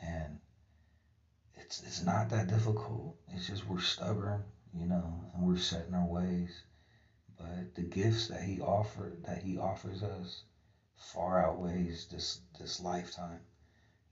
And 0.00 0.38
it's 1.54 1.82
it's 1.82 2.02
not 2.02 2.30
that 2.30 2.48
difficult. 2.48 3.16
It's 3.28 3.46
just 3.46 3.66
we're 3.66 3.80
stubborn, 3.80 4.44
you 4.74 4.86
know, 4.86 5.24
and 5.34 5.42
we're 5.42 5.56
set 5.56 5.86
in 5.86 5.94
our 5.94 6.06
ways. 6.06 6.62
But 7.36 7.74
the 7.74 7.82
gifts 7.82 8.28
that 8.28 8.42
he 8.42 8.60
offered 8.60 9.24
that 9.24 9.42
he 9.42 9.58
offers 9.58 10.02
us 10.02 10.42
far 10.96 11.44
outweighs 11.44 12.06
this 12.10 12.40
this 12.58 12.80
lifetime. 12.80 13.40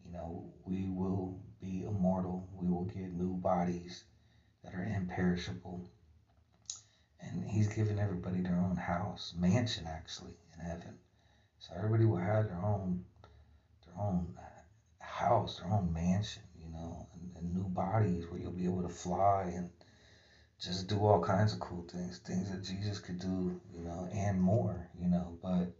You 0.04 0.12
know, 0.12 0.52
we 0.64 0.88
will 0.88 1.40
be 1.60 1.84
immortal. 1.84 2.48
We 2.52 2.68
will 2.68 2.84
get 2.84 3.12
new 3.12 3.36
bodies 3.36 4.04
that 4.62 4.74
are 4.74 4.84
imperishable. 4.84 5.90
And 7.30 7.48
he's 7.48 7.68
given 7.68 7.98
everybody 7.98 8.40
their 8.40 8.56
own 8.56 8.76
house, 8.76 9.34
mansion 9.36 9.86
actually, 9.86 10.34
in 10.54 10.64
heaven. 10.64 10.94
So 11.58 11.72
everybody 11.76 12.04
will 12.04 12.18
have 12.18 12.48
their 12.48 12.62
own 12.62 13.04
their 13.86 13.94
own 13.98 14.34
uh, 14.38 15.04
house, 15.04 15.58
their 15.58 15.70
own 15.70 15.92
mansion, 15.92 16.42
you 16.58 16.70
know, 16.70 17.06
and, 17.14 17.36
and 17.36 17.54
new 17.54 17.68
bodies 17.68 18.24
where 18.28 18.40
you'll 18.40 18.52
be 18.52 18.64
able 18.64 18.82
to 18.82 18.88
fly 18.88 19.52
and 19.54 19.70
just 20.58 20.88
do 20.88 21.06
all 21.06 21.22
kinds 21.22 21.52
of 21.52 21.60
cool 21.60 21.86
things, 21.90 22.18
things 22.18 22.50
that 22.50 22.62
Jesus 22.62 22.98
could 22.98 23.18
do, 23.18 23.58
you 23.72 23.82
know, 23.82 24.08
and 24.12 24.40
more, 24.40 24.88
you 24.98 25.08
know. 25.08 25.38
But 25.42 25.72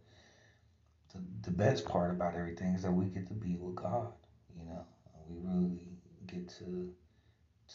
the, 1.13 1.21
the 1.43 1.51
best 1.51 1.85
part 1.85 2.11
about 2.11 2.35
everything 2.35 2.73
is 2.73 2.81
that 2.83 2.91
we 2.91 3.05
get 3.05 3.27
to 3.27 3.33
be 3.33 3.55
with 3.55 3.75
God, 3.75 4.11
you 4.57 4.65
know. 4.65 4.85
We 5.27 5.37
really 5.37 5.79
get 6.25 6.49
to 6.59 6.91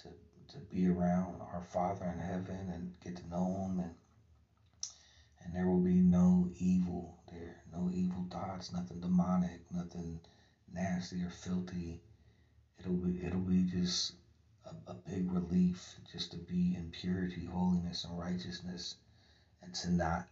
to 0.02 0.08
to 0.56 0.74
be 0.74 0.88
around 0.88 1.40
our 1.52 1.62
Father 1.72 2.06
in 2.06 2.18
heaven 2.18 2.70
and 2.72 2.94
get 3.04 3.16
to 3.16 3.28
know 3.28 3.66
Him, 3.66 3.80
and 3.80 3.94
and 5.46 5.54
there 5.54 5.66
will 5.66 5.80
be 5.80 6.00
no 6.00 6.50
evil 6.58 7.18
there, 7.30 7.62
no 7.72 7.88
evil 7.92 8.26
thoughts, 8.30 8.72
nothing 8.72 9.00
demonic, 9.00 9.60
nothing 9.70 10.18
nasty 10.72 11.22
or 11.22 11.30
filthy. 11.30 12.00
It'll 12.80 12.94
be 12.94 13.24
it'll 13.24 13.40
be 13.40 13.62
just 13.62 14.14
a, 14.64 14.90
a 14.90 14.94
big 14.94 15.30
relief 15.30 15.94
just 16.10 16.32
to 16.32 16.36
be 16.36 16.74
in 16.74 16.90
purity, 16.90 17.44
holiness, 17.44 18.04
and 18.04 18.18
righteousness, 18.18 18.96
and 19.62 19.74
to 19.74 19.92
not 19.92 20.26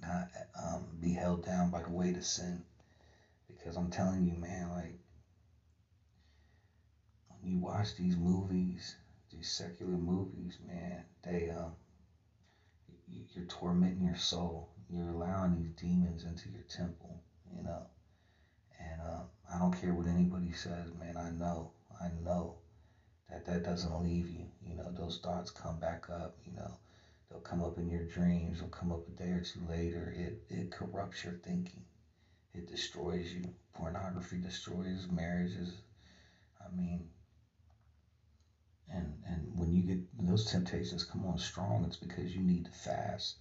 not 0.00 0.28
um, 0.62 0.86
be 1.00 1.12
held 1.12 1.44
down 1.44 1.70
by 1.70 1.82
the 1.82 1.90
weight 1.90 2.16
of 2.16 2.24
sin. 2.24 2.62
Because 3.46 3.76
I'm 3.76 3.90
telling 3.90 4.26
you, 4.26 4.34
man, 4.34 4.70
like 4.70 4.98
when 7.28 7.52
you 7.52 7.58
watch 7.58 7.94
these 7.96 8.16
movies, 8.16 8.96
these 9.34 9.50
secular 9.50 9.92
movies, 9.92 10.58
man, 10.66 11.04
they 11.22 11.50
um, 11.50 11.72
you're 13.34 13.46
tormenting 13.46 14.04
your 14.04 14.16
soul. 14.16 14.70
You're 14.88 15.08
allowing 15.08 15.56
these 15.56 15.72
demons 15.72 16.24
into 16.24 16.50
your 16.50 16.62
temple, 16.62 17.22
you 17.54 17.62
know. 17.62 17.86
And 18.78 19.00
uh, 19.00 19.22
I 19.52 19.58
don't 19.58 19.78
care 19.80 19.94
what 19.94 20.06
anybody 20.06 20.52
says, 20.52 20.92
man. 20.98 21.16
I 21.16 21.30
know, 21.30 21.72
I 22.00 22.08
know 22.22 22.56
that 23.30 23.46
that 23.46 23.64
doesn't 23.64 24.02
leave 24.02 24.28
you. 24.28 24.46
You 24.66 24.76
know, 24.76 24.90
those 24.92 25.20
thoughts 25.22 25.50
come 25.50 25.78
back 25.80 26.06
up. 26.10 26.36
You 26.44 26.56
know, 26.56 26.76
they'll 27.30 27.40
come 27.40 27.62
up 27.62 27.78
in 27.78 27.88
your 27.88 28.04
dreams. 28.04 28.60
They'll 28.60 28.68
come 28.68 28.92
up 28.92 29.06
a 29.08 29.10
day 29.10 29.30
or 29.30 29.40
two 29.40 29.60
later. 29.68 30.14
It 30.16 30.42
it 30.48 30.70
corrupts 30.70 31.24
your 31.24 31.34
thinking. 31.44 31.82
It 32.52 32.68
destroys 32.68 33.32
you. 33.32 33.52
Pornography 33.72 34.38
destroys 34.38 35.08
marriages. 35.10 35.72
I 36.60 36.74
mean, 36.74 37.08
and 38.90 39.12
and 39.26 39.50
when 39.54 39.72
you 39.72 39.82
get 39.82 39.98
those 40.18 40.44
temptations 40.44 41.04
come 41.04 41.24
on 41.26 41.38
strong, 41.38 41.84
it's 41.84 41.96
because 41.96 42.34
you 42.34 42.42
need 42.42 42.64
to 42.64 42.70
fast. 42.70 43.36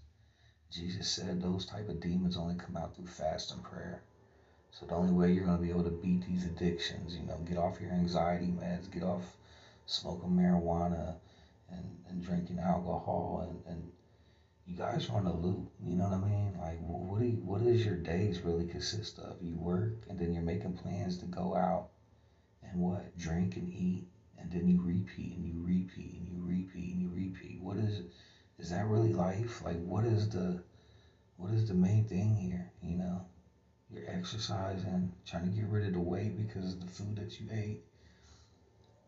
Jesus 0.71 1.07
said 1.07 1.41
those 1.41 1.65
type 1.65 1.89
of 1.89 1.99
demons 1.99 2.37
only 2.37 2.55
come 2.55 2.77
out 2.77 2.95
through 2.95 3.07
fast 3.07 3.51
and 3.51 3.63
prayer. 3.63 4.01
So 4.71 4.85
the 4.85 4.95
only 4.95 5.11
way 5.11 5.31
you're 5.31 5.45
going 5.45 5.57
to 5.57 5.63
be 5.63 5.69
able 5.69 5.83
to 5.83 5.91
beat 5.91 6.25
these 6.25 6.45
addictions, 6.45 7.15
you 7.15 7.23
know, 7.25 7.37
get 7.45 7.57
off 7.57 7.79
your 7.79 7.91
anxiety 7.91 8.47
meds, 8.47 8.89
get 8.89 9.03
off 9.03 9.37
smoking 9.85 10.31
marijuana 10.31 11.15
and, 11.69 11.99
and 12.09 12.23
drinking 12.23 12.59
alcohol 12.59 13.47
and, 13.47 13.71
and 13.71 13.91
you 14.65 14.77
guys 14.77 15.09
are 15.09 15.17
on 15.17 15.27
a 15.27 15.35
loop. 15.35 15.69
You 15.83 15.95
know 15.95 16.05
what 16.05 16.13
I 16.13 16.17
mean? 16.17 16.57
Like, 16.59 16.79
what 16.79 17.19
do 17.19 17.25
you, 17.25 17.41
what 17.43 17.63
does 17.63 17.85
your 17.85 17.97
days 17.97 18.41
really 18.41 18.65
consist 18.65 19.19
of? 19.19 19.41
You 19.41 19.55
work, 19.55 20.05
and 20.09 20.17
then 20.17 20.33
you're 20.33 20.43
making 20.43 20.77
plans 20.77 21.17
to 21.17 21.25
go 21.25 21.55
out 21.55 21.89
and 22.63 22.79
what? 22.79 23.17
Drink 23.17 23.57
and 23.57 23.69
eat, 23.69 24.07
and 24.43 24.51
then 24.51 24.67
you 24.67 24.81
repeat 24.81 25.35
and 25.37 25.47
you 25.47 25.55
repeat 25.63 26.19
and 26.19 26.27
you 26.27 26.43
repeat 26.43 26.93
and 26.93 27.01
you 27.01 27.09
repeat. 27.09 27.59
What 27.61 27.77
is 27.77 28.01
is 28.59 28.69
that 28.69 28.85
really 28.85 29.13
life? 29.13 29.63
Like, 29.63 29.81
what 29.83 30.05
is 30.05 30.29
the 30.29 30.61
what 31.37 31.51
is 31.51 31.67
the 31.67 31.73
main 31.73 32.03
thing 32.05 32.35
here? 32.35 32.69
You 32.81 32.97
know, 32.97 33.25
you're 33.89 34.09
exercising, 34.09 35.11
trying 35.25 35.45
to 35.45 35.49
get 35.49 35.67
rid 35.67 35.87
of 35.87 35.93
the 35.93 35.99
weight 35.99 36.37
because 36.37 36.73
of 36.73 36.81
the 36.81 36.87
food 36.87 37.15
that 37.15 37.39
you 37.39 37.47
ate. 37.51 37.81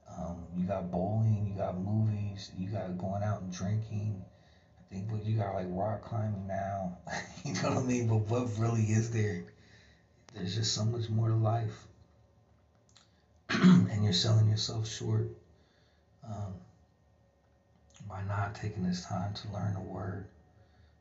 Um, 0.09 0.45
you 0.55 0.65
got 0.65 0.91
bowling, 0.91 1.47
you 1.51 1.57
got 1.61 1.79
movies, 1.79 2.51
you 2.57 2.69
got 2.69 2.97
going 2.97 3.23
out 3.23 3.41
and 3.41 3.51
drinking. 3.51 4.23
I 4.79 4.93
think 4.93 5.11
what 5.11 5.25
you 5.25 5.35
got 5.35 5.55
like 5.55 5.67
rock 5.69 6.03
climbing 6.03 6.47
now. 6.47 6.97
you 7.43 7.53
know 7.53 7.69
what 7.69 7.77
I 7.79 7.81
mean? 7.81 8.07
But 8.07 8.29
what 8.29 8.57
really 8.57 8.83
is 8.83 9.11
there? 9.11 9.43
There's 10.33 10.55
just 10.55 10.73
so 10.73 10.85
much 10.85 11.09
more 11.09 11.29
to 11.29 11.35
life. 11.35 11.87
and 13.91 14.03
you're 14.03 14.13
selling 14.13 14.49
yourself 14.49 14.87
short 14.87 15.29
um, 16.27 16.53
by 18.09 18.21
not 18.23 18.55
taking 18.55 18.83
this 18.83 19.05
time 19.05 19.33
to 19.33 19.47
learn 19.49 19.73
the 19.73 19.79
word, 19.79 20.27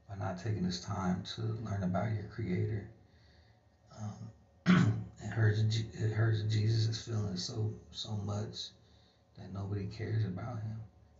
by 0.08 0.16
not 0.16 0.38
taking 0.38 0.62
this 0.62 0.80
time 0.80 1.22
to 1.34 1.42
learn 1.64 1.82
about 1.82 2.12
your 2.12 2.24
creator. 2.24 2.88
Um, 3.98 5.04
it 5.22 5.30
hurts. 5.30 5.60
It 5.60 6.12
hurts. 6.12 6.42
Jesus 6.42 6.86
is 6.86 7.02
feeling 7.02 7.36
so 7.36 7.72
so 7.90 8.12
much 8.24 8.68
that 9.38 9.52
nobody 9.52 9.86
cares 9.86 10.24
about 10.24 10.60
him. 10.62 10.78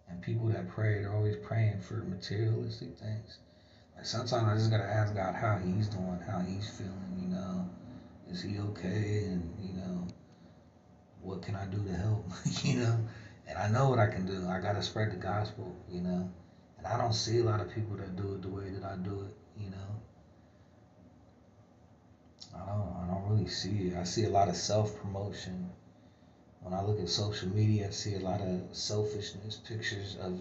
And 0.08 0.22
people 0.22 0.46
that 0.48 0.68
pray, 0.68 1.00
they're 1.00 1.14
always 1.14 1.36
praying 1.36 1.80
for 1.80 1.94
materialistic 2.04 2.96
things. 2.98 3.38
Like 3.96 4.06
sometimes 4.06 4.48
I 4.48 4.54
just 4.54 4.70
gotta 4.70 4.84
ask 4.84 5.14
God 5.14 5.34
how 5.34 5.58
He's 5.58 5.88
doing, 5.88 6.20
how 6.26 6.40
He's 6.40 6.68
feeling. 6.76 7.18
You 7.18 7.28
know, 7.28 7.68
is 8.30 8.42
He 8.42 8.58
okay? 8.58 9.24
And 9.24 9.52
you 9.60 9.74
know, 9.74 10.06
what 11.24 11.42
can 11.42 11.56
I 11.56 11.66
do 11.66 11.82
to 11.84 11.92
help? 11.92 12.30
you 12.62 12.80
know, 12.80 12.98
and 13.48 13.58
I 13.58 13.68
know 13.68 13.88
what 13.88 13.98
I 13.98 14.06
can 14.06 14.26
do. 14.26 14.46
I 14.48 14.60
gotta 14.60 14.82
spread 14.82 15.12
the 15.12 15.16
gospel. 15.16 15.74
You 15.90 16.00
know, 16.00 16.30
and 16.78 16.86
I 16.86 16.96
don't 16.98 17.14
see 17.14 17.38
a 17.38 17.44
lot 17.44 17.60
of 17.60 17.74
people 17.74 17.96
that 17.96 18.16
do 18.16 18.34
it 18.34 18.42
the 18.42 18.48
way 18.48 18.70
that 18.70 18.84
I 18.84 18.96
do 18.96 19.24
it. 19.26 19.36
You 19.62 19.70
know. 19.70 19.76
I 22.54 22.66
don't, 22.66 22.96
I 23.02 23.06
don't 23.12 23.28
really 23.28 23.48
see 23.48 23.88
it. 23.88 23.96
I 23.96 24.04
see 24.04 24.24
a 24.24 24.30
lot 24.30 24.48
of 24.48 24.56
self 24.56 25.00
promotion 25.00 25.70
when 26.64 26.72
I 26.72 26.80
look 26.80 26.98
at 26.98 27.10
social 27.10 27.48
media, 27.50 27.88
I 27.88 27.90
see 27.90 28.14
a 28.14 28.20
lot 28.20 28.40
of 28.40 28.62
selfishness, 28.72 29.56
pictures 29.56 30.16
of 30.18 30.40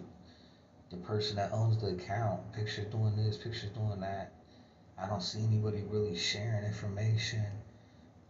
the 0.89 0.95
person 0.95 1.35
that 1.35 1.51
owns 1.51 1.81
the 1.81 1.87
account, 1.87 2.53
pictures 2.53 2.85
doing 2.85 3.17
this, 3.17 3.35
pictures 3.35 3.71
doing 3.71 3.99
that. 3.99 4.31
I 4.97 5.05
don't 5.05 5.21
see 5.21 5.43
anybody 5.43 5.83
really 5.85 6.15
sharing 6.15 6.63
information, 6.63 7.45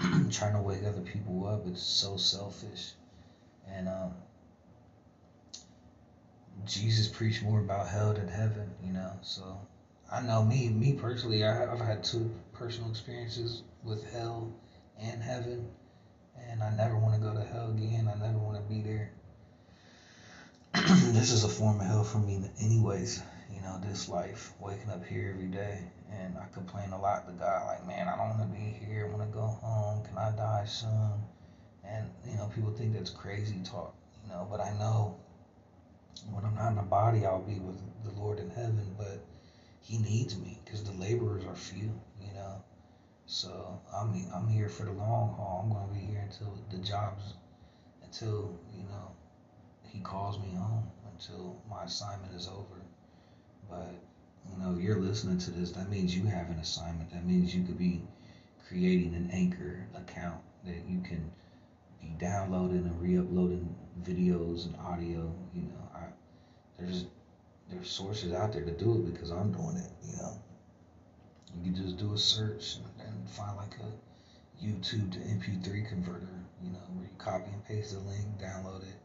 trying 0.31 0.53
to 0.53 0.61
wake 0.61 0.83
other 0.83 1.01
people 1.01 1.47
up. 1.47 1.67
It's 1.67 1.81
so 1.81 2.17
selfish. 2.17 2.91
And 3.71 3.87
um, 3.87 4.13
Jesus 6.65 7.07
preached 7.07 7.43
more 7.43 7.59
about 7.59 7.87
hell 7.87 8.13
than 8.13 8.27
heaven, 8.27 8.69
you 8.83 8.93
know. 8.93 9.11
So 9.21 9.57
I 10.11 10.21
know 10.21 10.43
me, 10.43 10.69
me 10.69 10.93
personally, 10.93 11.43
I've 11.43 11.79
had 11.79 12.03
two 12.03 12.33
personal 12.53 12.89
experiences 12.89 13.63
with 13.83 14.11
hell 14.11 14.53
and 14.99 15.21
heaven 15.21 15.67
and 16.49 16.63
I 16.63 16.69
never 16.71 16.97
want 16.97 17.15
to 17.15 17.21
go 17.21 17.33
to 17.33 17.43
hell 17.43 17.71
again. 17.71 18.09
I 18.13 18.17
never 18.17 18.37
want 18.37 18.57
to 18.57 18.73
be 18.73 18.81
there. 18.81 19.11
this 20.73 21.31
is 21.31 21.43
a 21.43 21.49
form 21.49 21.79
of 21.79 21.85
hell 21.85 22.03
for 22.03 22.17
me, 22.17 22.49
anyways. 22.59 23.21
Know, 23.63 23.79
this 23.81 24.09
life, 24.09 24.51
waking 24.59 24.89
up 24.89 25.05
here 25.05 25.33
every 25.33 25.47
day, 25.47 25.79
and 26.11 26.37
I 26.37 26.45
complain 26.53 26.91
a 26.91 26.99
lot 26.99 27.25
to 27.27 27.31
God, 27.31 27.65
like, 27.65 27.87
man, 27.87 28.09
I 28.09 28.17
don't 28.17 28.37
want 28.37 28.41
to 28.41 28.59
be 28.59 28.85
here. 28.85 29.05
I 29.07 29.15
want 29.15 29.31
to 29.31 29.33
go 29.33 29.47
home. 29.47 30.03
Can 30.03 30.17
I 30.17 30.31
die 30.31 30.65
soon? 30.65 31.23
And, 31.85 32.09
you 32.29 32.35
know, 32.35 32.51
people 32.53 32.73
think 32.73 32.93
that's 32.93 33.09
crazy 33.09 33.61
talk, 33.63 33.95
you 34.21 34.29
know, 34.29 34.45
but 34.51 34.59
I 34.59 34.73
know 34.77 35.17
when 36.31 36.43
I'm 36.45 36.55
not 36.55 36.69
in 36.69 36.75
the 36.75 36.81
body, 36.83 37.25
I'll 37.25 37.41
be 37.41 37.59
with 37.59 37.79
the 38.03 38.11
Lord 38.19 38.39
in 38.39 38.49
heaven, 38.49 38.95
but 38.97 39.23
He 39.79 39.97
needs 39.97 40.37
me 40.37 40.59
because 40.63 40.83
the 40.83 40.91
laborers 40.93 41.45
are 41.45 41.55
few, 41.55 41.97
you 42.21 42.33
know. 42.33 42.61
So 43.25 43.81
I'm 43.93 44.13
I'm 44.33 44.47
here 44.47 44.69
for 44.69 44.83
the 44.83 44.91
long 44.91 45.33
haul. 45.35 45.61
I'm 45.63 45.73
gonna 45.73 45.93
be 45.93 46.11
here 46.11 46.21
until 46.29 46.53
the 46.69 46.77
job's 46.77 47.33
until 48.03 48.57
you 48.75 48.83
know 48.83 49.11
He 49.87 49.99
calls 49.99 50.37
me 50.37 50.53
home 50.55 50.91
until 51.11 51.61
my 51.69 51.83
assignment 51.85 52.33
is 52.35 52.47
over. 52.47 52.82
But 53.73 53.93
you 54.51 54.63
know, 54.63 54.75
if 54.75 54.83
you're 54.83 54.99
listening 54.99 55.39
to 55.39 55.51
this, 55.51 55.71
that 55.71 55.89
means 55.89 56.15
you 56.15 56.25
have 56.25 56.49
an 56.49 56.59
assignment. 56.59 57.11
That 57.11 57.25
means 57.25 57.55
you 57.55 57.63
could 57.63 57.77
be 57.77 58.01
creating 58.67 59.15
an 59.15 59.29
anchor 59.31 59.87
account 59.95 60.41
that 60.65 60.83
you 60.87 61.01
can 61.01 61.31
be 62.01 62.09
downloading 62.19 62.85
and 62.85 63.01
re-uploading 63.01 63.75
videos 64.03 64.65
and 64.65 64.75
audio. 64.77 65.33
You 65.55 65.63
know, 65.63 65.89
I, 65.95 66.01
there's 66.77 67.05
there's 67.69 67.89
sources 67.89 68.33
out 68.33 68.53
there 68.53 68.63
to 68.63 68.71
do 68.71 68.93
it 68.93 69.13
because 69.13 69.31
I'm 69.31 69.51
doing 69.51 69.77
it. 69.77 69.91
You 70.05 70.17
know, 70.17 70.41
you 71.55 71.71
can 71.71 71.75
just 71.75 71.97
do 71.97 72.13
a 72.13 72.17
search 72.17 72.75
and, 72.75 73.07
and 73.07 73.29
find 73.29 73.55
like 73.57 73.75
a 73.79 74.63
YouTube 74.63 75.11
to 75.13 75.19
MP3 75.19 75.87
converter. 75.87 76.29
You 76.63 76.71
know, 76.71 76.79
where 76.93 77.05
you 77.05 77.17
copy 77.17 77.51
and 77.51 77.65
paste 77.65 77.93
the 77.93 77.99
link, 77.99 78.25
download 78.39 78.83
it. 78.83 78.95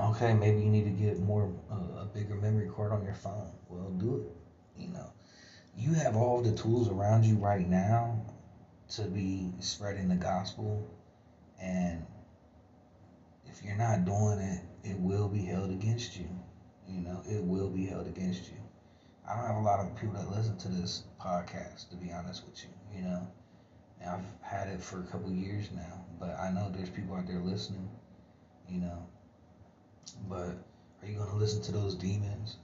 Okay, 0.00 0.34
maybe 0.34 0.60
you 0.60 0.70
need 0.70 0.84
to 0.84 0.90
get 0.90 1.20
more 1.20 1.52
uh, 1.70 2.02
a 2.02 2.04
bigger 2.04 2.34
memory 2.34 2.68
card 2.74 2.92
on 2.92 3.04
your 3.04 3.14
phone. 3.14 3.50
Well, 3.68 3.90
do 3.90 4.16
it. 4.16 4.80
You 4.80 4.88
know, 4.88 5.10
you 5.76 5.92
have 5.94 6.16
all 6.16 6.40
the 6.40 6.52
tools 6.52 6.88
around 6.88 7.24
you 7.24 7.36
right 7.36 7.68
now 7.68 8.20
to 8.90 9.02
be 9.02 9.52
spreading 9.60 10.08
the 10.08 10.16
gospel 10.16 10.86
and 11.60 12.04
if 13.46 13.62
you're 13.62 13.76
not 13.76 14.04
doing 14.04 14.38
it, 14.38 14.62
it 14.84 14.98
will 14.98 15.28
be 15.28 15.44
held 15.44 15.70
against 15.70 16.16
you. 16.16 16.28
You 16.88 17.00
know, 17.00 17.22
it 17.28 17.42
will 17.42 17.68
be 17.68 17.86
held 17.86 18.06
against 18.06 18.48
you. 18.48 18.56
I 19.28 19.36
don't 19.36 19.46
have 19.46 19.56
a 19.56 19.60
lot 19.60 19.80
of 19.80 19.94
people 19.96 20.14
that 20.14 20.30
listen 20.30 20.56
to 20.58 20.68
this 20.68 21.02
podcast, 21.20 21.90
to 21.90 21.96
be 21.96 22.10
honest 22.10 22.44
with 22.46 22.64
you. 22.64 22.70
You 22.96 23.02
know, 23.02 23.28
and 24.00 24.10
I've 24.10 24.24
had 24.40 24.68
it 24.68 24.82
for 24.82 25.00
a 25.00 25.04
couple 25.04 25.30
years 25.30 25.68
now, 25.74 26.04
but 26.18 26.38
I 26.38 26.50
know 26.50 26.70
there's 26.70 26.88
people 26.88 27.16
out 27.16 27.26
there 27.26 27.40
listening. 27.40 27.88
You 28.68 28.80
know, 28.80 29.06
but 30.28 30.56
are 31.02 31.06
you 31.08 31.18
gonna 31.18 31.36
listen 31.36 31.60
to 31.62 31.72
those 31.72 31.94
demons? 31.94 32.56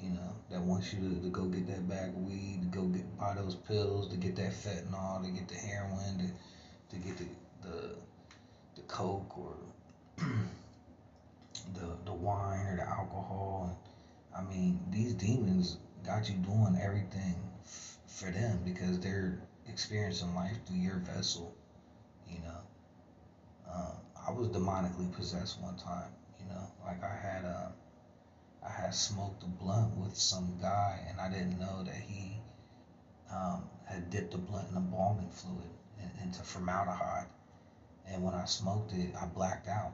You 0.00 0.10
know, 0.10 0.36
that 0.50 0.62
wants 0.62 0.92
you 0.92 1.00
to, 1.00 1.20
to 1.22 1.28
go 1.30 1.46
get 1.46 1.66
that 1.68 1.88
bag 1.88 2.12
weed, 2.14 2.60
to 2.62 2.68
go 2.68 2.84
get 2.86 3.16
buy 3.18 3.34
those 3.34 3.54
pills, 3.54 4.08
to 4.08 4.16
get 4.16 4.36
that 4.36 4.52
fentanyl, 4.52 5.22
to 5.24 5.30
get 5.30 5.48
the 5.48 5.54
heroin, 5.56 6.18
to, 6.18 6.96
to 6.96 7.04
get 7.04 7.16
the, 7.16 7.26
the 7.62 7.96
the 8.76 8.82
coke 8.82 9.36
or 9.38 9.56
the 11.74 11.96
the 12.04 12.12
wine 12.12 12.66
or 12.66 12.76
the 12.76 12.88
alcohol. 12.88 13.76
I 14.34 14.40
mean, 14.42 14.78
these 14.90 15.12
demons 15.14 15.76
got 16.04 16.28
you 16.28 16.36
doing 16.36 16.76
everything 16.80 17.36
f- 17.64 17.98
for 18.06 18.30
them 18.30 18.60
because 18.64 18.98
they're 19.00 19.38
experiencing 19.66 20.34
life 20.34 20.56
through 20.66 20.76
your 20.78 20.96
vessel. 20.96 21.52
You 22.28 22.40
know, 22.40 22.60
um, 23.72 23.96
I 24.26 24.30
was 24.30 24.48
demonically 24.48 25.10
possessed 25.12 25.60
one 25.60 25.76
time. 25.76 26.08
You 26.46 26.54
know, 26.54 26.70
like 26.84 27.02
I 27.02 27.14
had 27.14 27.44
uh, 27.44 27.68
I 28.64 28.70
had 28.70 28.94
smoked 28.94 29.42
a 29.42 29.46
blunt 29.46 29.96
with 29.96 30.16
some 30.16 30.58
guy, 30.60 31.00
and 31.08 31.20
I 31.20 31.28
didn't 31.28 31.58
know 31.58 31.82
that 31.84 31.94
he 31.94 32.38
um, 33.32 33.68
had 33.84 34.10
dipped 34.10 34.32
the 34.32 34.38
blunt 34.38 34.70
in 34.70 34.76
embalming 34.76 35.30
fluid 35.30 35.70
into 36.22 36.42
formaldehyde 36.42 37.26
and 38.08 38.22
when 38.22 38.34
I 38.34 38.44
smoked 38.44 38.92
it, 38.92 39.14
I 39.20 39.26
blacked 39.26 39.68
out. 39.68 39.92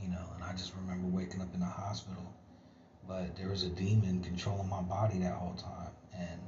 You 0.00 0.08
know, 0.08 0.24
and 0.34 0.44
I 0.44 0.52
just 0.52 0.74
remember 0.74 1.06
waking 1.06 1.40
up 1.40 1.54
in 1.54 1.60
the 1.60 1.66
hospital. 1.66 2.32
But 3.06 3.36
there 3.36 3.48
was 3.48 3.62
a 3.62 3.68
demon 3.68 4.22
controlling 4.22 4.68
my 4.68 4.82
body 4.82 5.18
that 5.18 5.34
whole 5.34 5.54
time. 5.54 5.92
And 6.12 6.40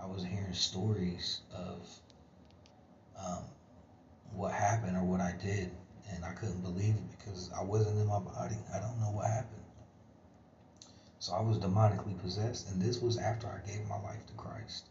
I 0.00 0.06
was 0.06 0.24
hearing 0.24 0.52
stories 0.52 1.40
of 1.54 1.88
um, 3.18 3.44
what 4.32 4.52
happened 4.52 4.96
or 4.96 5.04
what 5.04 5.20
I 5.20 5.32
did. 5.42 5.70
And 6.10 6.24
I 6.24 6.32
couldn't 6.32 6.62
believe 6.62 6.94
it 6.94 7.18
because 7.18 7.50
I 7.56 7.62
wasn't 7.62 7.98
in 7.98 8.06
my 8.06 8.18
body. 8.18 8.56
I 8.74 8.78
don't 8.80 9.00
know 9.00 9.10
what 9.10 9.26
happened. 9.26 9.62
So 11.18 11.34
I 11.34 11.40
was 11.40 11.58
demonically 11.58 12.20
possessed. 12.20 12.68
And 12.68 12.82
this 12.82 13.00
was 13.00 13.18
after 13.18 13.46
I 13.46 13.66
gave 13.66 13.86
my 13.88 14.00
life 14.00 14.26
to 14.26 14.32
Christ. 14.34 14.88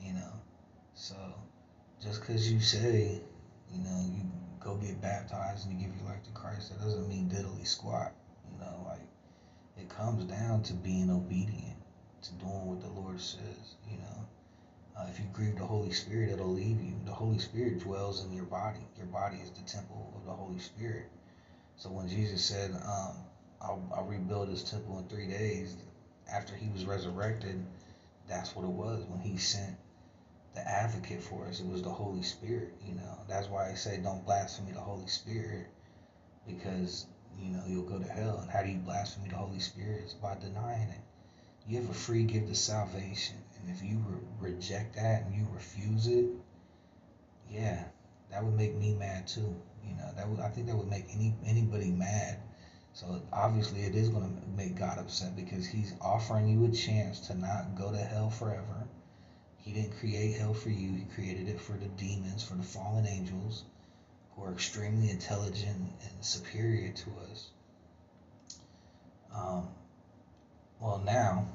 You 0.00 0.14
know, 0.14 0.32
so 0.94 1.16
just 2.02 2.20
because 2.20 2.50
you 2.50 2.60
say 2.60 3.20
you 3.72 3.82
know, 3.82 4.00
you 4.14 4.22
go 4.60 4.74
get 4.76 5.00
baptized 5.00 5.68
and 5.68 5.78
you 5.78 5.86
give 5.86 5.96
your 5.96 6.06
life 6.06 6.22
to 6.24 6.30
Christ, 6.30 6.70
that 6.70 6.80
doesn't 6.80 7.08
mean 7.08 7.28
diddly 7.28 7.66
squat. 7.66 8.12
You 8.50 8.58
know, 8.58 8.86
like 8.86 9.06
it 9.76 9.88
comes 9.88 10.24
down 10.24 10.62
to 10.64 10.72
being 10.74 11.10
obedient, 11.10 11.76
to 12.22 12.32
doing 12.34 12.66
what 12.66 12.80
the 12.80 12.88
Lord 12.88 13.20
says. 13.20 13.76
You 13.90 13.98
know, 13.98 14.26
uh, 14.98 15.06
if 15.08 15.20
you 15.20 15.26
grieve 15.32 15.56
the 15.56 15.64
Holy 15.64 15.92
Spirit, 15.92 16.30
it'll 16.30 16.52
leave 16.52 16.82
you. 16.82 16.94
The 17.04 17.12
Holy 17.12 17.38
Spirit 17.38 17.80
dwells 17.80 18.24
in 18.24 18.32
your 18.32 18.44
body. 18.44 18.80
Your 18.96 19.06
body 19.06 19.36
is 19.36 19.50
the 19.50 19.62
temple 19.62 20.12
of 20.16 20.24
the 20.24 20.32
Holy 20.32 20.58
Spirit. 20.58 21.06
So 21.76 21.90
when 21.90 22.08
Jesus 22.08 22.42
said, 22.42 22.72
um, 22.84 23.14
I'll, 23.60 23.82
I'll 23.94 24.04
rebuild 24.04 24.48
his 24.48 24.64
temple 24.64 24.98
in 24.98 25.06
three 25.06 25.28
days, 25.28 25.76
after 26.30 26.54
he 26.54 26.68
was 26.68 26.84
resurrected, 26.84 27.64
that's 28.28 28.56
what 28.56 28.64
it 28.64 28.70
was 28.70 29.04
when 29.04 29.20
he 29.20 29.36
sent 29.36 29.76
the 30.54 30.68
advocate 30.68 31.22
for 31.22 31.46
us. 31.46 31.60
It 31.60 31.66
was 31.68 31.82
the 31.82 31.90
Holy 31.90 32.22
Spirit, 32.22 32.74
you 32.84 32.94
know. 32.94 33.18
That's 33.28 33.48
why 33.48 33.70
I 33.70 33.74
say 33.74 33.98
don't 33.98 34.24
blaspheme 34.26 34.74
the 34.74 34.80
Holy 34.80 35.06
Spirit 35.06 35.66
because, 36.46 37.06
you 37.38 37.50
know, 37.50 37.62
you'll 37.68 37.88
go 37.88 37.98
to 37.98 38.12
hell. 38.12 38.38
And 38.42 38.50
how 38.50 38.62
do 38.62 38.68
you 38.68 38.78
blaspheme 38.78 39.28
the 39.28 39.36
Holy 39.36 39.60
Spirit? 39.60 40.00
It's 40.04 40.14
by 40.14 40.34
denying 40.40 40.88
it. 40.88 41.00
You 41.68 41.80
have 41.80 41.90
a 41.90 41.94
free 41.94 42.24
gift 42.24 42.48
of 42.50 42.56
salvation. 42.56 43.36
And 43.60 43.70
if 43.70 43.82
you 43.82 43.98
re- 43.98 44.52
reject 44.52 44.96
that 44.96 45.26
and 45.26 45.34
you 45.34 45.46
refuse 45.52 46.06
it, 46.06 46.26
yeah, 47.50 47.84
that 48.30 48.42
would 48.42 48.56
make 48.56 48.74
me 48.74 48.94
mad 48.94 49.26
too. 49.26 49.54
You 49.86 49.94
know, 49.96 50.10
that 50.16 50.28
would 50.28 50.40
I 50.40 50.48
think 50.48 50.66
that 50.66 50.76
would 50.76 50.90
make 50.90 51.06
any 51.14 51.34
anybody 51.44 51.90
mad. 51.90 52.38
So 52.94 53.22
obviously 53.32 53.82
it 53.82 53.94
is 53.94 54.08
going 54.08 54.24
to 54.24 54.48
make 54.56 54.74
God 54.74 54.98
upset 54.98 55.36
because 55.36 55.66
he's 55.66 55.94
offering 56.00 56.48
you 56.48 56.64
a 56.64 56.70
chance 56.70 57.20
to 57.28 57.34
not 57.34 57.76
go 57.76 57.92
to 57.92 57.98
hell 57.98 58.30
forever 58.30 58.88
he 59.68 59.74
didn't 59.74 59.98
create 59.98 60.38
hell 60.38 60.54
for 60.54 60.70
you, 60.70 60.94
He 60.94 61.04
created 61.04 61.46
it 61.46 61.60
for 61.60 61.72
the 61.72 61.88
demons, 61.88 62.42
for 62.42 62.54
the 62.54 62.62
fallen 62.62 63.06
angels 63.06 63.64
who 64.34 64.44
are 64.44 64.52
extremely 64.52 65.10
intelligent 65.10 65.92
and 66.02 66.24
superior 66.24 66.90
to 66.90 67.10
us. 67.30 67.50
Um, 69.30 69.68
well, 70.80 71.02
now, 71.04 71.46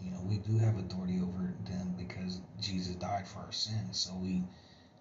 you 0.00 0.10
know, 0.10 0.20
we 0.26 0.38
do 0.38 0.58
have 0.58 0.78
authority 0.78 1.20
over 1.20 1.52
them 1.68 1.94
because 1.98 2.40
Jesus 2.60 2.94
died 2.94 3.28
for 3.28 3.40
our 3.40 3.52
sins. 3.52 3.98
So 3.98 4.14
we 4.14 4.42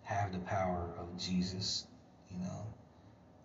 have 0.04 0.32
the 0.34 0.40
power 0.40 0.90
of 0.98 1.18
Jesus, 1.18 1.86
you 2.30 2.40
know, 2.40 2.66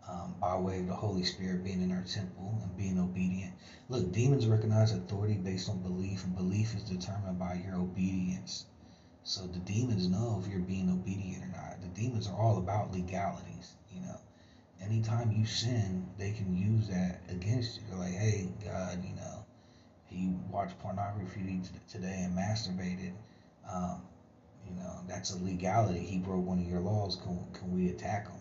um, 0.08 0.34
by 0.40 0.56
way 0.56 0.80
of 0.80 0.88
the 0.88 0.94
Holy 0.94 1.24
Spirit 1.24 1.64
being 1.64 1.82
in 1.82 1.92
our 1.92 2.02
temple 2.02 2.58
and 2.62 2.76
being 2.76 2.98
obedient. 2.98 3.52
Look, 3.88 4.12
demons 4.12 4.46
recognize 4.46 4.92
authority 4.92 5.34
based 5.34 5.68
on 5.68 5.78
belief, 5.82 6.24
and 6.24 6.36
belief 6.36 6.74
is 6.74 6.82
determined 6.82 7.38
by 7.38 7.62
your 7.64 7.76
obedience. 7.76 8.66
So 9.22 9.46
the 9.46 9.60
demons 9.60 10.08
know 10.08 10.42
if 10.42 10.50
you're 10.50 10.60
being 10.60 10.90
obedient 10.90 11.44
or 11.44 11.48
not. 11.48 11.80
The 11.80 11.88
demons 12.00 12.28
are 12.28 12.36
all 12.36 12.58
about 12.58 12.92
legalities, 12.92 13.74
you 13.94 14.00
know. 14.00 14.18
Anytime 14.82 15.32
you 15.32 15.46
sin, 15.46 16.06
they 16.18 16.32
can 16.32 16.54
use 16.54 16.88
that 16.88 17.20
against 17.30 17.76
you. 17.76 17.82
They're 17.88 17.98
like, 17.98 18.12
hey, 18.12 18.48
God, 18.62 19.02
you 19.02 19.14
know, 19.14 19.33
he 20.14 20.32
watched 20.50 20.78
pornography 20.78 21.60
today 21.90 22.22
and 22.24 22.36
masturbated. 22.36 23.12
Um, 23.70 24.02
you 24.66 24.74
know, 24.76 25.00
that's 25.08 25.32
a 25.32 25.38
legality. 25.38 26.00
He 26.00 26.18
broke 26.18 26.46
one 26.46 26.58
of 26.58 26.66
your 26.66 26.80
laws. 26.80 27.16
Can, 27.16 27.44
can 27.52 27.74
we 27.74 27.90
attack 27.90 28.28
him? 28.28 28.40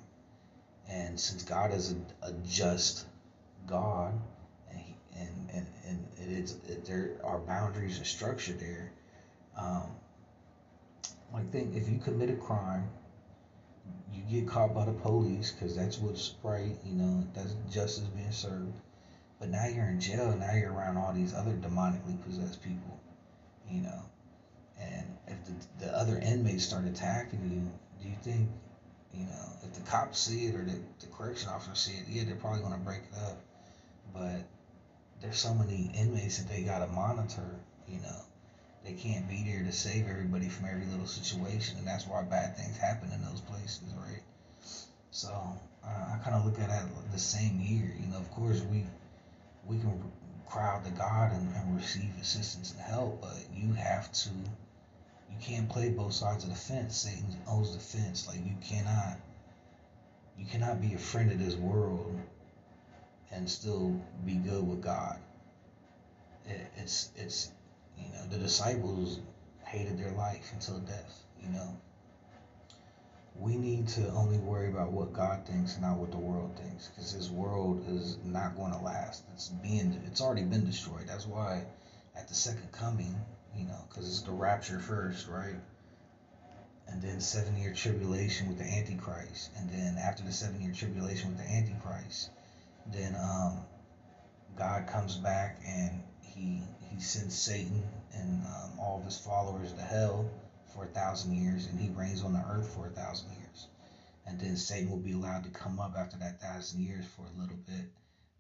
And 0.90 1.20
since 1.20 1.44
God 1.44 1.74
is 1.74 1.94
a, 1.94 2.28
a 2.28 2.34
just 2.46 3.06
God, 3.68 4.14
and, 4.70 4.80
he, 4.80 4.96
and, 5.18 5.50
and, 5.54 5.68
and 5.86 6.08
it's, 6.18 6.54
it, 6.68 6.86
there 6.86 7.18
are 7.24 7.40
boundaries 7.40 7.98
and 7.98 8.06
structure 8.06 8.54
there, 8.54 8.92
um, 9.58 9.92
like 11.34 11.52
think 11.52 11.76
if 11.76 11.90
you 11.90 11.98
commit 11.98 12.30
a 12.30 12.36
crime, 12.36 12.88
you 14.14 14.22
get 14.30 14.48
caught 14.48 14.74
by 14.74 14.86
the 14.86 14.92
police 14.92 15.52
because 15.52 15.76
that's 15.76 15.98
what's 15.98 16.36
right. 16.44 16.78
You 16.86 16.94
know 16.94 17.28
that's 17.34 17.56
justice 17.72 18.08
being 18.16 18.32
served. 18.32 18.74
But 19.44 19.52
now 19.52 19.66
you're 19.66 19.88
in 19.88 20.00
jail. 20.00 20.34
Now 20.40 20.54
you're 20.54 20.72
around 20.72 20.96
all 20.96 21.12
these 21.12 21.34
other 21.34 21.52
demonically 21.52 22.16
possessed 22.24 22.64
people. 22.64 22.98
You 23.70 23.82
know, 23.82 24.02
and 24.80 25.06
if 25.28 25.36
the, 25.44 25.86
the 25.86 25.94
other 25.94 26.18
inmates 26.18 26.64
start 26.64 26.86
attacking 26.86 27.52
you, 27.52 27.70
do 28.02 28.08
you 28.08 28.16
think, 28.22 28.50
you 29.14 29.26
know, 29.26 29.46
if 29.62 29.74
the 29.74 29.82
cops 29.82 30.18
see 30.18 30.46
it 30.46 30.56
or 30.56 30.64
the, 30.64 30.80
the 31.02 31.08
correction 31.08 31.50
officer 31.50 31.76
see 31.76 31.92
it, 31.92 32.06
yeah, 32.08 32.24
they're 32.24 32.38
probably 32.38 32.62
gonna 32.62 32.78
break 32.78 33.02
it 33.12 33.18
up. 33.18 33.38
But 34.14 34.48
there's 35.20 35.40
so 35.40 35.54
many 35.54 35.92
inmates 35.94 36.38
that 36.38 36.48
they 36.48 36.62
gotta 36.62 36.88
monitor. 36.88 37.60
You 37.86 38.00
know, 38.00 38.22
they 38.86 38.94
can't 38.94 39.28
be 39.28 39.44
there 39.44 39.62
to 39.66 39.74
save 39.74 40.08
everybody 40.08 40.48
from 40.48 40.68
every 40.68 40.86
little 40.86 41.06
situation, 41.06 41.78
and 41.80 41.86
that's 41.86 42.08
why 42.08 42.22
bad 42.24 42.56
things 42.56 42.78
happen 42.78 43.12
in 43.12 43.22
those 43.26 43.42
places, 43.42 43.84
right? 44.08 44.24
So 45.12 45.34
uh, 45.84 46.14
I 46.14 46.18
kind 46.24 46.34
of 46.34 46.46
look 46.46 46.62
at 46.62 46.70
it 46.70 47.12
the 47.12 47.20
same 47.20 47.60
year. 47.60 47.94
You 48.00 48.08
know, 48.08 48.20
of 48.20 48.32
course 48.32 48.62
we 48.72 48.86
we 49.68 49.78
can 49.80 50.12
cry 50.48 50.76
out 50.76 50.86
to 50.86 50.92
God 50.92 51.32
and, 51.32 51.56
and 51.56 51.76
receive 51.76 52.12
assistance 52.22 52.72
and 52.72 52.82
help, 52.82 53.22
but 53.22 53.36
you 53.54 53.74
have 53.74 54.12
to. 54.12 54.30
You 54.30 55.38
can't 55.42 55.68
play 55.70 55.90
both 55.90 56.14
sides 56.14 56.44
of 56.44 56.52
the 56.52 56.56
fence. 56.56 56.96
Satan 56.98 57.36
owns 57.48 57.74
the 57.74 57.80
fence. 57.80 58.28
Like 58.28 58.46
you 58.46 58.56
cannot. 58.62 59.18
You 60.38 60.46
cannot 60.46 60.82
be 60.82 60.94
a 60.94 60.98
friend 60.98 61.32
of 61.32 61.40
this 61.40 61.56
world 61.56 62.20
and 63.32 63.50
still 63.50 64.00
be 64.26 64.36
good 64.36 64.68
with 64.68 64.82
God. 64.82 65.18
It, 66.46 66.68
it's 66.78 67.10
it's 67.16 67.52
you 67.98 68.12
know 68.14 68.26
the 68.30 68.38
disciples 68.38 69.20
hated 69.66 69.98
their 69.98 70.12
life 70.12 70.52
until 70.54 70.80
death. 70.80 71.24
You 71.42 71.50
know 71.50 71.76
we 73.44 73.58
need 73.58 73.90
to 73.90 74.10
only 74.12 74.38
worry 74.38 74.70
about 74.70 74.94
what 74.94 75.12
God 75.12 75.46
thinks, 75.46 75.78
not 75.78 75.98
what 75.98 76.12
the 76.12 76.18
world 76.18 76.56
thinks, 76.56 76.88
because 76.88 77.14
this 77.14 77.30
world 77.30 77.84
is 77.90 78.16
not 78.24 78.56
going 78.56 78.72
to 78.72 78.80
last. 78.80 79.26
It's 79.34 79.50
being, 79.50 80.02
it's 80.08 80.22
already 80.22 80.44
been 80.44 80.64
destroyed. 80.64 81.08
That's 81.08 81.28
why, 81.28 81.66
at 82.16 82.30
the 82.30 82.34
second 82.34 82.72
coming, 82.72 83.14
you 83.54 83.66
know, 83.66 83.86
because 83.90 84.08
it's 84.08 84.22
the 84.22 84.32
rapture 84.32 84.80
first, 84.80 85.28
right? 85.28 85.58
And 86.88 87.02
then 87.02 87.20
seven 87.20 87.58
year 87.58 87.74
tribulation 87.74 88.48
with 88.48 88.60
the 88.60 88.64
Antichrist, 88.64 89.50
and 89.58 89.70
then 89.70 89.98
after 89.98 90.24
the 90.24 90.32
seven 90.32 90.62
year 90.62 90.72
tribulation 90.72 91.28
with 91.28 91.38
the 91.38 91.52
Antichrist, 91.52 92.30
then 92.94 93.14
um, 93.16 93.60
God 94.56 94.88
comes 94.88 95.18
back 95.18 95.60
and 95.68 96.02
he 96.22 96.62
he 96.80 97.02
sends 97.02 97.36
Satan 97.36 97.84
and 98.14 98.46
um, 98.46 98.80
all 98.80 99.00
of 99.00 99.04
his 99.04 99.18
followers 99.18 99.74
to 99.74 99.82
hell 99.82 100.30
for 100.74 100.86
a 100.86 100.88
thousand 100.88 101.34
years, 101.34 101.68
and 101.68 101.80
he 101.80 101.90
reigns 101.90 102.24
on 102.24 102.34
the 102.34 102.40
earth 102.40 102.74
for 102.74 102.88
a 102.88 102.92
thousand 102.92 103.32
years. 103.34 103.68
And 104.26 104.40
then 104.40 104.56
Satan 104.56 104.90
will 104.90 104.98
be 104.98 105.12
allowed 105.12 105.44
to 105.44 105.50
come 105.50 105.80
up 105.80 105.96
after 105.98 106.18
that 106.18 106.42
thousand 106.42 106.82
years 106.82 107.06
for 107.06 107.26
a 107.26 107.40
little 107.40 107.58
bit 107.58 107.92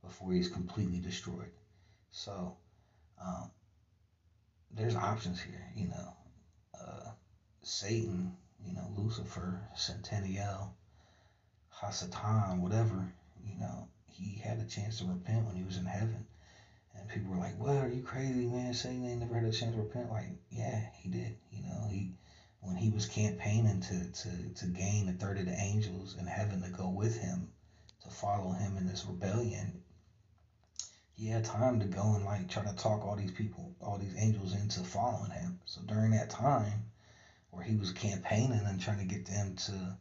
before 0.02 0.34
he's 0.34 0.48
completely 0.48 1.00
destroyed. 1.00 1.52
So 2.12 2.56
um, 3.22 3.50
there's 4.72 4.96
options 4.96 5.42
here, 5.42 5.70
you 5.76 5.88
know. 5.88 6.14
Uh, 6.80 7.10
Satan, 7.62 8.32
you 8.66 8.74
know, 8.74 8.90
Lucifer, 8.96 9.62
Centennial, 9.76 10.74
Hasatan, 11.74 12.60
whatever, 12.60 13.14
you 13.44 13.58
know, 13.60 13.88
he 14.08 14.40
had 14.40 14.60
a 14.60 14.64
chance 14.66 14.98
to 14.98 15.06
repent 15.06 15.46
when 15.46 15.56
he 15.56 15.64
was 15.64 15.78
in 15.78 15.86
heaven. 15.86 16.26
And 16.96 17.10
people 17.10 17.32
were 17.32 17.38
like, 17.38 17.58
"What? 17.58 17.78
Are 17.78 17.90
you 17.90 18.04
crazy, 18.04 18.46
man? 18.46 18.74
Satan 18.74 19.06
ain't 19.06 19.20
never 19.20 19.36
had 19.36 19.46
a 19.46 19.52
chance 19.52 19.74
to 19.74 19.82
repent." 19.82 20.12
Like, 20.12 20.28
yeah, 20.50 20.80
he 20.94 21.10
did. 21.10 21.36
You 21.52 21.64
know, 21.64 21.88
he 21.90 22.14
when 22.64 22.76
he 22.78 22.90
was 22.90 23.06
campaigning 23.06 23.82
to, 23.82 24.10
to, 24.12 24.50
to 24.56 24.66
gain 24.68 25.10
a 25.10 25.12
third 25.12 25.38
of 25.38 25.46
the 25.46 25.54
angels 25.54 26.16
in 26.18 26.26
heaven 26.26 26.62
to 26.62 26.70
go 26.70 26.88
with 26.88 27.20
him, 27.20 27.52
to 28.02 28.10
follow 28.10 28.52
him 28.52 28.78
in 28.78 28.88
this 28.88 29.06
rebellion, 29.06 29.82
he 31.12 31.28
had 31.28 31.44
time 31.44 31.80
to 31.80 31.86
go 31.86 32.14
and 32.14 32.26
like 32.26 32.48
try 32.48 32.64
to 32.64 32.74
talk 32.74 33.06
all 33.06 33.16
these 33.16 33.32
people, 33.32 33.74
all 33.82 33.98
these 33.98 34.16
angels 34.18 34.54
into 34.54 34.80
following 34.80 35.32
him. 35.32 35.60
So 35.66 35.82
during 35.82 36.12
that 36.12 36.30
time 36.30 36.86
where 37.52 37.64
he 37.64 37.76
was 37.76 37.92
campaigning 37.92 38.66
and 38.66 38.80
trying 38.80 38.98
to 39.00 39.04
get 39.04 39.26
them 39.26 39.56
to 39.56 39.96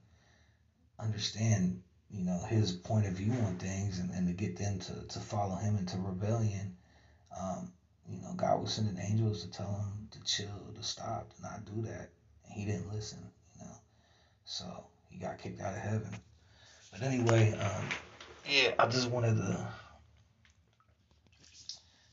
understand, 0.99 1.81
you 2.11 2.25
know, 2.25 2.39
his 2.45 2.73
point 2.73 3.07
of 3.07 3.13
view 3.15 3.33
on 3.33 3.57
things 3.57 3.99
and, 3.99 4.11
and 4.13 4.27
to 4.29 4.33
get 4.33 4.57
them 4.57 4.79
to, 4.79 5.05
to 5.05 5.19
follow 5.19 5.57
him 5.57 5.77
into 5.77 5.99
rebellion, 5.99 6.77
um, 7.37 7.73
you 8.07 8.21
know, 8.21 8.33
God 8.35 8.61
was 8.61 8.73
sending 8.73 8.99
angels 8.99 9.43
to 9.43 9.51
tell 9.51 9.73
him 9.73 10.07
to 10.13 10.21
chill, 10.21 10.73
to 10.75 10.83
stop, 10.83 11.35
to 11.35 11.43
not 11.43 11.65
do 11.65 11.83
that 11.83 12.11
he 12.53 12.65
didn't 12.65 12.93
listen, 12.93 13.19
you 13.59 13.67
know. 13.67 13.77
So 14.45 14.65
he 15.09 15.19
got 15.19 15.39
kicked 15.39 15.61
out 15.61 15.75
of 15.75 15.81
heaven. 15.81 16.11
But 16.93 17.03
anyway, 17.03 17.53
um, 17.59 17.89
yeah, 18.49 18.73
I 18.79 18.87
just 18.87 19.11
wanted 19.11 19.37
to 19.37 19.69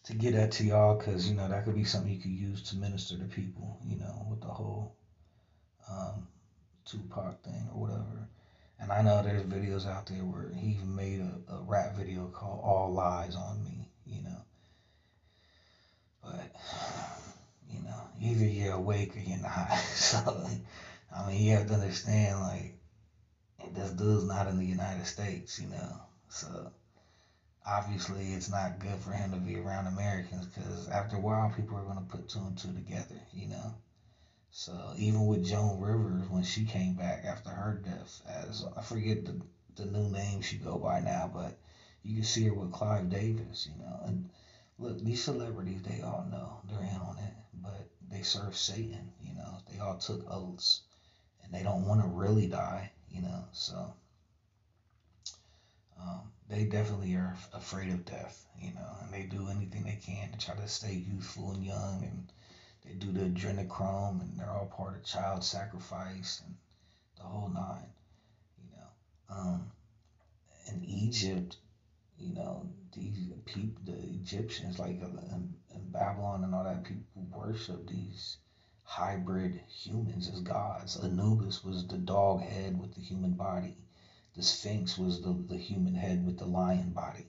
to 0.05 0.13
get 0.15 0.33
that 0.33 0.51
to 0.51 0.63
y'all 0.63 0.95
because 0.95 1.29
you 1.29 1.35
know 1.35 1.47
that 1.47 1.65
could 1.65 1.75
be 1.75 1.83
something 1.83 2.11
you 2.11 2.19
could 2.19 2.31
use 2.31 2.63
to 2.69 2.77
minister 2.77 3.17
to 3.17 3.25
people, 3.25 3.77
you 3.85 3.97
know, 3.97 4.25
with 4.29 4.41
the 4.41 4.47
whole 4.47 4.95
um, 5.89 6.27
Tupac 6.85 7.43
thing 7.43 7.69
or 7.73 7.81
whatever. 7.81 8.27
And 8.79 8.91
I 8.91 9.01
know 9.01 9.21
there's 9.21 9.43
videos 9.43 9.85
out 9.85 10.05
there 10.05 10.23
where 10.23 10.49
he 10.55 10.69
even 10.71 10.95
made 10.95 11.19
a, 11.19 11.53
a 11.53 11.59
rap 11.59 11.95
video 11.95 12.27
called 12.27 12.61
"All 12.63 12.91
Lies 12.91 13.35
on 13.35 13.63
Me," 13.63 13.89
you 14.05 14.23
know. 14.23 14.41
But 16.23 16.55
you 17.69 17.81
know, 17.83 18.01
either 18.19 18.45
you're 18.45 18.73
awake 18.73 19.15
or 19.15 19.19
you're 19.19 19.37
not. 19.37 19.71
so, 19.93 20.47
I 21.15 21.27
mean, 21.27 21.41
you 21.41 21.55
have 21.55 21.67
to 21.67 21.75
understand, 21.75 22.41
like, 22.41 22.75
this 23.73 23.91
dude's 23.91 24.25
not 24.25 24.47
in 24.47 24.57
the 24.57 24.65
United 24.65 25.05
States, 25.05 25.59
you 25.59 25.67
know. 25.67 26.01
So, 26.29 26.71
obviously, 27.65 28.33
it's 28.33 28.49
not 28.49 28.79
good 28.79 28.97
for 28.99 29.11
him 29.11 29.31
to 29.31 29.37
be 29.37 29.57
around 29.57 29.87
Americans 29.87 30.45
because 30.45 30.87
after 30.87 31.17
a 31.17 31.19
while, 31.19 31.51
people 31.55 31.77
are 31.77 31.83
going 31.83 31.97
to 31.97 32.01
put 32.01 32.29
two 32.29 32.39
and 32.39 32.57
two 32.57 32.73
together, 32.73 33.19
you 33.33 33.47
know. 33.47 33.73
So, 34.51 34.93
even 34.97 35.27
with 35.27 35.45
Joan 35.45 35.79
Rivers, 35.79 36.27
when 36.29 36.43
she 36.43 36.65
came 36.65 36.95
back 36.95 37.23
after 37.25 37.51
her 37.51 37.73
death, 37.85 38.21
as 38.27 38.65
I 38.75 38.81
forget 38.81 39.25
the, 39.25 39.39
the 39.75 39.85
new 39.85 40.09
name 40.09 40.41
she 40.41 40.57
go 40.57 40.77
by 40.77 41.01
now, 41.01 41.29
but 41.31 41.59
you 42.01 42.15
can 42.15 42.23
see 42.23 42.45
her 42.45 42.53
with 42.53 42.71
Clive 42.71 43.09
Davis, 43.09 43.67
you 43.69 43.83
know, 43.83 43.99
and 44.05 44.29
look, 44.79 44.99
these 45.03 45.23
celebrities, 45.23 45.81
they 45.83 46.01
all 46.01 46.25
know 46.31 46.61
they're 46.69 46.79
in 46.79 47.01
on 47.01 47.17
it, 47.19 47.33
but 47.61 47.87
they 48.09 48.21
serve 48.21 48.55
Satan, 48.55 49.11
you 49.21 49.35
know. 49.35 49.57
They 49.71 49.79
all 49.79 49.97
took 49.97 50.25
oaths 50.31 50.81
and 51.43 51.53
they 51.53 51.63
don't 51.63 51.87
want 51.87 52.01
to 52.01 52.07
really 52.07 52.47
die, 52.47 52.91
you 53.09 53.21
know. 53.21 53.43
So 53.51 53.93
um, 56.01 56.31
they 56.49 56.63
definitely 56.63 57.13
are 57.15 57.35
afraid 57.53 57.89
of 57.89 58.05
death, 58.05 58.45
you 58.59 58.73
know, 58.73 58.97
and 59.01 59.13
they 59.13 59.23
do 59.23 59.49
anything 59.49 59.83
they 59.83 59.99
can 60.01 60.31
to 60.31 60.37
try 60.37 60.55
to 60.55 60.67
stay 60.67 60.93
youthful 60.93 61.51
and 61.51 61.63
young. 61.63 62.03
And 62.03 62.31
they 62.85 62.93
do 62.93 63.11
the 63.11 63.25
adrenochrome 63.25 64.21
and 64.21 64.39
they're 64.39 64.49
all 64.49 64.65
part 64.65 64.95
of 64.95 65.03
child 65.03 65.43
sacrifice 65.43 66.41
and 66.45 66.55
the 67.17 67.23
whole 67.23 67.49
nine, 67.49 67.89
you 68.57 68.69
know. 68.77 69.35
Um, 69.35 69.71
in 70.71 70.83
Egypt, 70.85 71.57
you 72.19 72.33
know, 72.33 72.65
these 72.93 73.31
people, 73.45 73.81
the 73.85 73.97
Egyptians, 73.97 74.79
like 74.79 75.01
uh, 75.01 75.35
in, 75.35 75.53
in 75.73 75.91
Babylon 75.91 76.43
and 76.43 76.53
all 76.53 76.63
that, 76.63 76.83
people 76.83 77.25
worship 77.31 77.87
these 77.87 78.37
hybrid 78.83 79.61
humans 79.67 80.29
as 80.29 80.41
gods. 80.41 80.97
Anubis 81.03 81.63
was 81.63 81.87
the 81.87 81.97
dog 81.97 82.41
head 82.41 82.79
with 82.79 82.93
the 82.95 83.01
human 83.01 83.33
body. 83.33 83.77
The 84.35 84.43
Sphinx 84.43 84.97
was 84.97 85.21
the, 85.21 85.33
the 85.47 85.57
human 85.57 85.93
head 85.93 86.25
with 86.25 86.37
the 86.37 86.45
lion 86.45 86.91
body. 86.91 87.27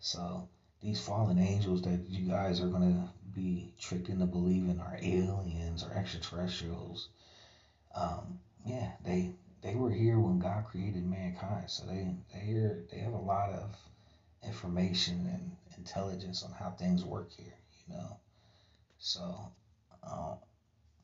So 0.00 0.48
these 0.80 1.00
fallen 1.00 1.38
angels 1.38 1.82
that 1.82 2.08
you 2.08 2.28
guys 2.28 2.60
are 2.60 2.68
going 2.68 2.94
to 2.94 3.08
be 3.34 3.72
tricked 3.78 4.08
into 4.08 4.26
believing 4.26 4.80
are 4.80 4.98
aliens 5.00 5.82
or 5.82 5.92
extraterrestrials. 5.92 7.08
Um, 7.94 8.38
yeah, 8.64 8.92
they 9.04 9.34
they 9.62 9.74
were 9.74 9.90
here 9.90 10.20
when 10.20 10.38
God 10.38 10.66
created 10.66 11.04
mankind. 11.04 11.70
So 11.70 11.86
they 11.86 12.14
they 12.32 12.52
are, 12.52 12.84
they 12.92 12.98
have 12.98 13.12
a 13.12 13.18
lot 13.18 13.50
of 13.50 13.76
information 14.42 15.26
and 15.32 15.56
intelligence 15.76 16.42
on 16.42 16.52
how 16.52 16.70
things 16.70 17.04
work 17.04 17.30
here, 17.36 17.54
you 17.86 17.94
know. 17.94 18.16
So, 18.98 19.52
uh, 20.02 20.34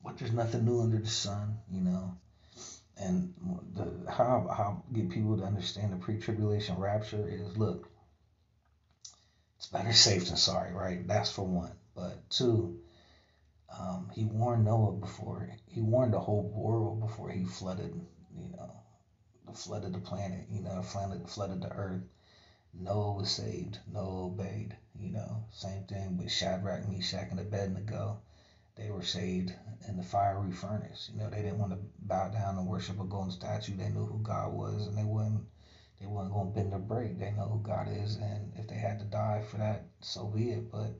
but 0.02 0.18
there's 0.18 0.32
nothing 0.32 0.64
new 0.64 0.80
under 0.80 0.98
the 0.98 1.08
sun, 1.08 1.58
you 1.70 1.80
know. 1.80 2.16
And 2.96 3.34
the 3.74 4.10
how 4.10 4.46
how 4.48 4.84
get 4.92 5.10
people 5.10 5.36
to 5.36 5.44
understand 5.44 5.92
the 5.92 5.96
pre-tribulation 5.96 6.78
rapture 6.78 7.28
is 7.28 7.56
look, 7.56 7.88
it's 9.56 9.66
better 9.66 9.92
safe 9.92 10.26
than 10.26 10.36
sorry, 10.36 10.72
right? 10.72 11.06
That's 11.06 11.30
for 11.30 11.42
one. 11.42 11.72
But 11.96 12.30
two, 12.30 12.78
um, 13.76 14.10
he 14.14 14.24
warned 14.24 14.64
Noah 14.64 14.92
before 14.92 15.50
he 15.66 15.80
warned 15.80 16.12
the 16.12 16.20
whole 16.20 16.42
world 16.54 17.00
before 17.00 17.30
he 17.30 17.44
flooded, 17.44 18.00
you 18.36 18.48
know, 18.56 18.70
the 19.46 19.54
flooded 19.54 19.92
the 19.92 19.98
planet, 19.98 20.46
you 20.48 20.62
know, 20.62 20.82
flooded 20.82 21.28
flooded 21.28 21.62
the 21.62 21.72
earth 21.72 22.02
Noah 22.76 23.12
was 23.12 23.30
saved. 23.30 23.78
Noah 23.86 24.26
obeyed. 24.26 24.76
You 24.98 25.10
know, 25.10 25.44
same 25.50 25.84
thing 25.84 26.16
with 26.16 26.30
Shadrach, 26.30 26.86
Meshach, 26.88 27.28
and 27.30 27.40
Abednego. 27.40 28.20
They 28.76 28.90
were 28.90 29.02
saved 29.02 29.52
in 29.86 29.96
the 29.96 30.02
fiery 30.02 30.50
furnace. 30.50 31.10
You 31.12 31.20
know, 31.20 31.30
they 31.30 31.42
didn't 31.42 31.58
want 31.58 31.72
to 31.72 31.78
bow 31.98 32.28
down 32.28 32.58
and 32.58 32.66
worship 32.66 33.00
a 33.00 33.04
golden 33.04 33.30
statue. 33.30 33.76
They 33.76 33.88
knew 33.88 34.06
who 34.06 34.18
God 34.18 34.52
was, 34.52 34.86
and 34.86 34.96
they 34.96 35.04
wouldn't. 35.04 35.44
They 36.00 36.06
weren't 36.06 36.32
going 36.32 36.48
to 36.48 36.54
bend 36.54 36.74
or 36.74 36.78
break. 36.78 37.18
They 37.18 37.30
know 37.30 37.46
who 37.46 37.60
God 37.60 37.88
is, 37.88 38.16
and 38.16 38.52
if 38.56 38.66
they 38.66 38.76
had 38.76 38.98
to 38.98 39.04
die 39.04 39.42
for 39.48 39.58
that, 39.58 39.86
so 40.00 40.26
be 40.26 40.50
it. 40.50 40.70
But 40.70 40.98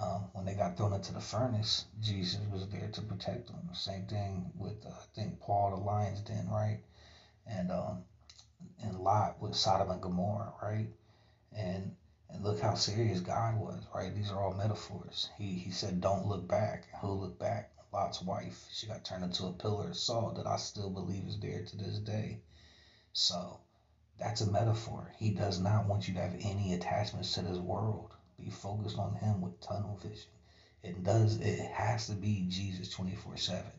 um, 0.00 0.28
when 0.32 0.44
they 0.44 0.54
got 0.54 0.76
thrown 0.76 0.92
into 0.92 1.12
the 1.12 1.20
furnace, 1.20 1.84
Jesus 2.00 2.40
was 2.50 2.66
there 2.68 2.88
to 2.88 3.02
protect 3.02 3.48
them. 3.48 3.68
Same 3.72 4.06
thing 4.06 4.50
with 4.56 4.84
uh, 4.86 4.90
I 4.90 5.04
think 5.14 5.40
Paul 5.40 5.70
the 5.70 5.76
lion's 5.76 6.20
den, 6.20 6.48
right? 6.48 6.80
And 7.46 7.70
um, 7.70 8.04
and 8.82 8.98
Lot 9.00 9.40
with 9.40 9.54
Sodom 9.56 9.90
and 9.90 10.00
Gomorrah, 10.02 10.52
right? 10.62 10.88
And 11.52 11.92
and 12.30 12.44
look 12.44 12.60
how 12.60 12.74
serious 12.74 13.20
God 13.20 13.56
was, 13.56 13.84
right? 13.94 14.14
These 14.14 14.30
are 14.30 14.42
all 14.42 14.52
metaphors. 14.52 15.28
He 15.36 15.58
he 15.58 15.70
said, 15.70 16.00
"Don't 16.00 16.26
look 16.26 16.46
back." 16.48 16.88
Who 17.00 17.12
look 17.12 17.38
back? 17.38 17.70
Lot's 17.92 18.22
wife. 18.22 18.66
She 18.72 18.86
got 18.86 19.04
turned 19.04 19.24
into 19.24 19.46
a 19.46 19.52
pillar 19.52 19.88
of 19.88 19.96
salt 19.96 20.36
that 20.36 20.46
I 20.46 20.56
still 20.56 20.90
believe 20.90 21.26
is 21.26 21.38
there 21.38 21.62
to 21.62 21.76
this 21.76 21.98
day. 21.98 22.40
So, 23.12 23.60
That's 24.18 24.40
a 24.40 24.46
metaphor. 24.46 25.12
He 25.18 25.30
does 25.30 25.58
not 25.58 25.86
want 25.86 26.08
you 26.08 26.14
to 26.14 26.20
have 26.20 26.34
any 26.40 26.72
attachments 26.72 27.34
to 27.34 27.42
this 27.42 27.58
world. 27.58 28.14
Be 28.38 28.50
focused 28.50 28.98
on 28.98 29.14
him 29.16 29.40
with 29.40 29.60
tunnel 29.60 29.96
vision. 29.96 30.30
It 30.82 31.02
does 31.04 31.36
it 31.36 31.60
has 31.72 32.06
to 32.06 32.14
be 32.14 32.42
Jesus 32.48 32.88
24/7. 32.94 33.72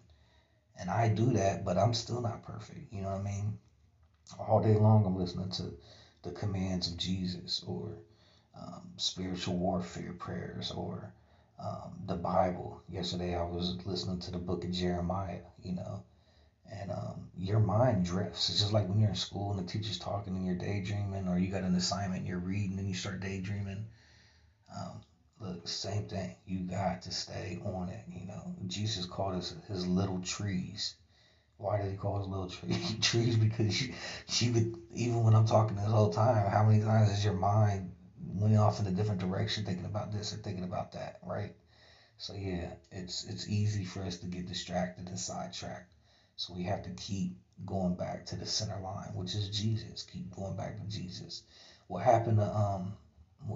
And 0.78 0.90
I 0.92 1.10
do 1.10 1.34
that, 1.34 1.64
but 1.66 1.78
I'm 1.78 1.94
still 1.94 2.22
not 2.22 2.44
perfect. 2.44 2.94
You 2.94 3.02
know 3.02 3.10
what 3.10 3.20
I 3.20 3.24
mean? 3.24 3.58
All 4.40 4.62
day 4.62 4.76
long 4.76 5.06
I'm 5.06 5.18
listening 5.18 5.50
to 5.52 5.78
the 6.24 6.32
commands 6.32 6.88
of 6.88 6.98
Jesus 6.98 7.64
or 7.68 7.98
um, 8.58 8.90
spiritual 8.98 9.58
warfare 9.58 10.14
prayers 10.14 10.72
or 10.72 11.14
um, 11.60 12.00
the 12.06 12.16
Bible. 12.16 12.82
Yesterday 12.88 13.36
I 13.36 13.44
was 13.44 13.86
listening 13.86 14.20
to 14.22 14.32
the 14.32 14.38
book 14.40 14.64
of 14.64 14.72
Jeremiah, 14.72 15.42
you 15.62 15.74
know, 15.74 16.04
and 16.72 16.92
um, 16.92 17.30
your 17.38 17.60
mind 17.60 18.06
drifts. 18.06 18.50
It's 18.50 18.60
just 18.60 18.74
like 18.74 18.88
when 18.88 19.00
you're 19.00 19.10
in 19.10 19.16
school 19.16 19.52
and 19.52 19.60
the 19.60 19.72
teacher's 19.72 19.98
talking 19.98 20.36
and 20.36 20.46
you're 20.46 20.56
daydreaming, 20.56 21.28
or 21.28 21.38
you 21.38 21.52
got 21.52 21.64
an 21.64 21.76
assignment, 21.76 22.22
and 22.22 22.28
you're 22.28 22.38
reading 22.40 22.80
and 22.80 22.88
you 22.88 22.96
start 22.96 23.20
daydreaming. 23.20 23.86
Um, 24.76 25.02
look, 25.40 25.68
same 25.68 26.08
thing. 26.08 26.36
You 26.46 26.60
got 26.60 27.04
to 27.04 27.12
stay 27.12 27.60
on 27.66 27.90
it. 27.90 28.04
You 28.08 28.26
know, 28.26 28.56
Jesus 28.68 29.06
called 29.06 29.36
us 29.36 29.54
his 29.68 29.86
little 29.86 30.20
trees. 30.22 30.96
Why 31.58 31.82
did 31.82 31.91
he 31.91 31.97
call 31.97 32.22
us 32.22 32.28
little 32.28 32.49
trees? 32.49 32.95
trees 33.01 33.38
because 33.38 33.74
she, 33.74 33.93
you 34.45 34.54
would 34.54 34.78
even 34.91 35.24
when 35.24 35.36
I'm 35.36 35.45
talking 35.47 35.78
this 35.78 35.86
whole 35.86 36.12
time, 36.12 36.49
how 36.49 36.64
many 36.64 36.84
times 36.84 37.12
is 37.12 37.24
your 37.24 37.34
mind 37.34 37.91
went 38.20 38.58
off 38.58 38.80
in 38.80 38.88
a 38.88 38.91
different 38.91 39.22
direction, 39.22 39.66
thinking 39.66 39.86
about 39.86 40.12
this 40.12 40.34
and 40.34 40.43
thinking 40.43 40.64
about 40.64 40.93
that, 40.93 41.20
right? 41.24 41.54
So 42.18 42.34
yeah, 42.34 42.74
it's 42.91 43.26
it's 43.26 43.49
easy 43.49 43.86
for 43.86 44.04
us 44.04 44.18
to 44.18 44.28
get 44.28 44.47
distracted 44.47 45.08
and 45.10 45.20
sidetracked. 45.20 45.93
So 46.36 46.54
we 46.54 46.64
have 46.64 46.84
to 46.84 46.91
keep 46.91 47.38
going 47.66 47.95
back 47.95 48.26
to 48.28 48.36
the 48.36 48.45
center 48.45 48.80
line, 48.80 49.12
which 49.14 49.36
is 49.36 49.49
Jesus. 49.49 50.04
Keep 50.04 50.36
going 50.36 50.56
back 50.56 50.78
to 50.78 50.84
Jesus. 50.88 51.43
What 51.88 52.04
happened 52.04 52.38
to 52.38 52.56
um 52.56 52.93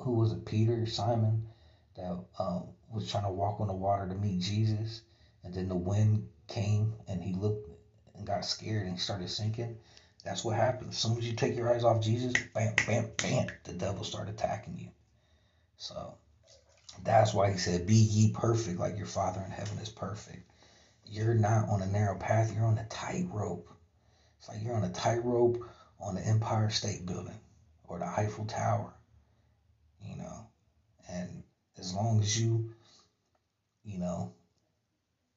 who 0.02 0.12
was 0.14 0.32
it, 0.34 0.46
Peter, 0.46 0.86
Simon, 0.86 1.48
that 1.96 2.18
um, 2.40 2.70
was 2.90 3.10
trying 3.10 3.24
to 3.24 3.32
walk 3.32 3.60
on 3.62 3.68
the 3.68 3.74
water 3.74 4.08
to 4.08 4.16
meet 4.16 4.42
Jesus, 4.42 5.02
and 5.44 5.54
then 5.54 5.68
the 5.70 5.76
wind 5.76 6.28
came 6.48 6.94
and 7.08 7.22
he 7.22 7.34
looked 7.34 7.70
and 8.18 8.28
got 8.28 8.46
scared 8.46 8.88
and 8.88 9.00
started 9.00 9.30
sinking. 9.30 9.78
That's 10.24 10.44
what 10.44 10.56
happens. 10.56 10.96
As 10.96 10.98
soon 10.98 11.18
as 11.18 11.28
you 11.28 11.34
take 11.34 11.56
your 11.56 11.74
eyes 11.74 11.84
off 11.84 12.02
Jesus, 12.02 12.34
bam, 12.54 12.74
bam, 12.86 13.12
bam, 13.18 13.48
the 13.64 13.74
devil 13.74 14.04
start 14.04 14.30
attacking 14.30 14.78
you. 14.78 14.90
So 15.78 16.16
that's 17.04 17.34
why 17.34 17.52
he 17.52 17.58
said, 17.58 17.88
Be 17.88 17.96
ye 17.96 18.32
perfect 18.32 18.80
like 18.80 18.98
your 18.98 19.06
Father 19.06 19.42
in 19.42 19.52
heaven 19.52 19.78
is 19.78 19.90
perfect. 19.90 20.50
You're 21.06 21.36
not 21.36 21.70
on 21.70 21.82
a 21.82 21.88
narrow 21.88 22.18
path, 22.18 22.54
you're 22.54 22.66
on 22.66 22.78
a 22.78 22.86
tightrope. 22.86 23.70
It's 24.40 24.50
like 24.50 24.62
you're 24.62 24.76
on 24.76 24.84
a 24.84 24.90
tightrope 24.90 25.64
on 26.02 26.16
the 26.16 26.22
Empire 26.22 26.70
State 26.70 27.06
Building 27.06 27.40
or 27.88 28.00
the 28.00 28.08
Eiffel 28.08 28.46
Tower, 28.46 28.94
you 30.02 30.18
know. 30.18 30.48
And 31.10 31.44
as 31.78 31.94
long 31.94 32.20
as 32.20 32.40
you, 32.40 32.74
you 33.84 33.98
know, 33.98 34.34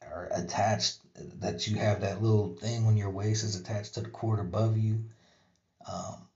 are 0.02 0.28
attached, 0.32 0.98
that 1.40 1.66
you 1.66 1.76
have 1.76 2.00
that 2.00 2.22
little 2.22 2.54
thing 2.56 2.86
when 2.86 2.96
your 2.96 3.10
waist 3.10 3.44
is 3.44 3.56
attached 3.56 3.94
to 3.94 4.00
the 4.00 4.08
cord 4.08 4.40
above 4.40 4.76
you, 4.76 5.04
um, 5.90 6.26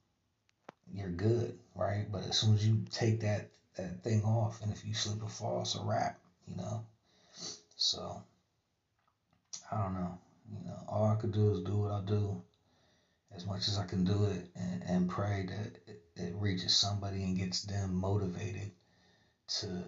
you're 0.93 1.11
good, 1.11 1.59
right? 1.75 2.07
But 2.11 2.25
as 2.25 2.39
soon 2.39 2.55
as 2.55 2.67
you 2.67 2.85
take 2.91 3.21
that 3.21 3.51
that 3.77 4.05
thing 4.05 4.23
off, 4.23 4.63
and 4.63 4.73
if 4.73 4.85
you 4.85 4.95
slip 4.95 5.23
or 5.23 5.29
fall, 5.29 5.63
it's 5.63 5.75
a 5.75 5.83
wrap, 5.83 6.21
you 6.47 6.57
know. 6.57 6.85
So 7.77 8.23
I 9.73 9.83
don't 9.83 9.95
know, 9.95 10.19
you 10.53 10.65
know. 10.67 10.79
All 10.89 11.07
I 11.07 11.17
could 11.17 11.33
do 11.33 11.53
is 11.53 11.61
do 11.61 11.77
what 11.77 11.91
I 11.91 12.01
do 12.07 12.41
as 13.35 13.47
much 13.47 13.67
as 13.67 13.79
I 13.79 13.85
can 13.85 14.05
do 14.05 14.25
it, 14.27 14.49
and, 14.55 14.83
and 14.87 15.11
pray 15.11 15.47
that 15.49 15.91
it, 15.91 16.03
it 16.15 16.35
reaches 16.37 16.77
somebody 16.77 17.25
and 17.25 17.37
gets 17.37 17.63
them 17.63 17.97
motivated 17.97 18.71
to 19.49 19.85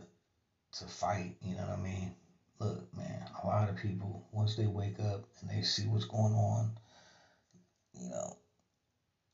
to 0.72 0.84
fight. 0.84 1.36
You 1.40 1.54
know 1.54 1.62
what 1.62 1.78
I 1.78 1.82
mean? 1.82 2.14
Look, 2.58 2.94
man, 2.94 3.24
a 3.42 3.46
lot 3.46 3.68
of 3.68 3.76
people 3.76 4.24
once 4.32 4.54
they 4.54 4.66
wake 4.66 4.98
up 5.00 5.24
and 5.40 5.50
they 5.50 5.62
see 5.62 5.86
what's 5.86 6.04
going 6.04 6.34
on, 6.34 6.72
you 7.92 8.08
know, 8.08 8.32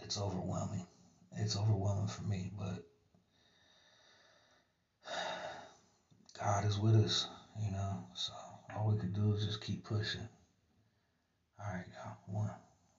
it's 0.01 0.18
overwhelming. 0.18 0.85
It's 1.33 1.57
overwhelming 1.57 2.09
for 2.09 2.23
me, 2.23 2.51
but 2.53 2.83
God 6.39 6.64
is 6.64 6.79
with 6.79 6.97
us, 6.97 7.27
you 7.59 7.70
know. 7.70 8.05
So 8.14 8.33
all 8.75 8.87
we 8.87 8.97
could 8.97 9.12
do 9.12 9.33
is 9.35 9.45
just 9.45 9.61
keep 9.61 9.85
pushing. 9.85 10.27
All 11.61 11.73
right, 11.73 11.87
y'all. 11.95 12.16
One. 12.27 12.51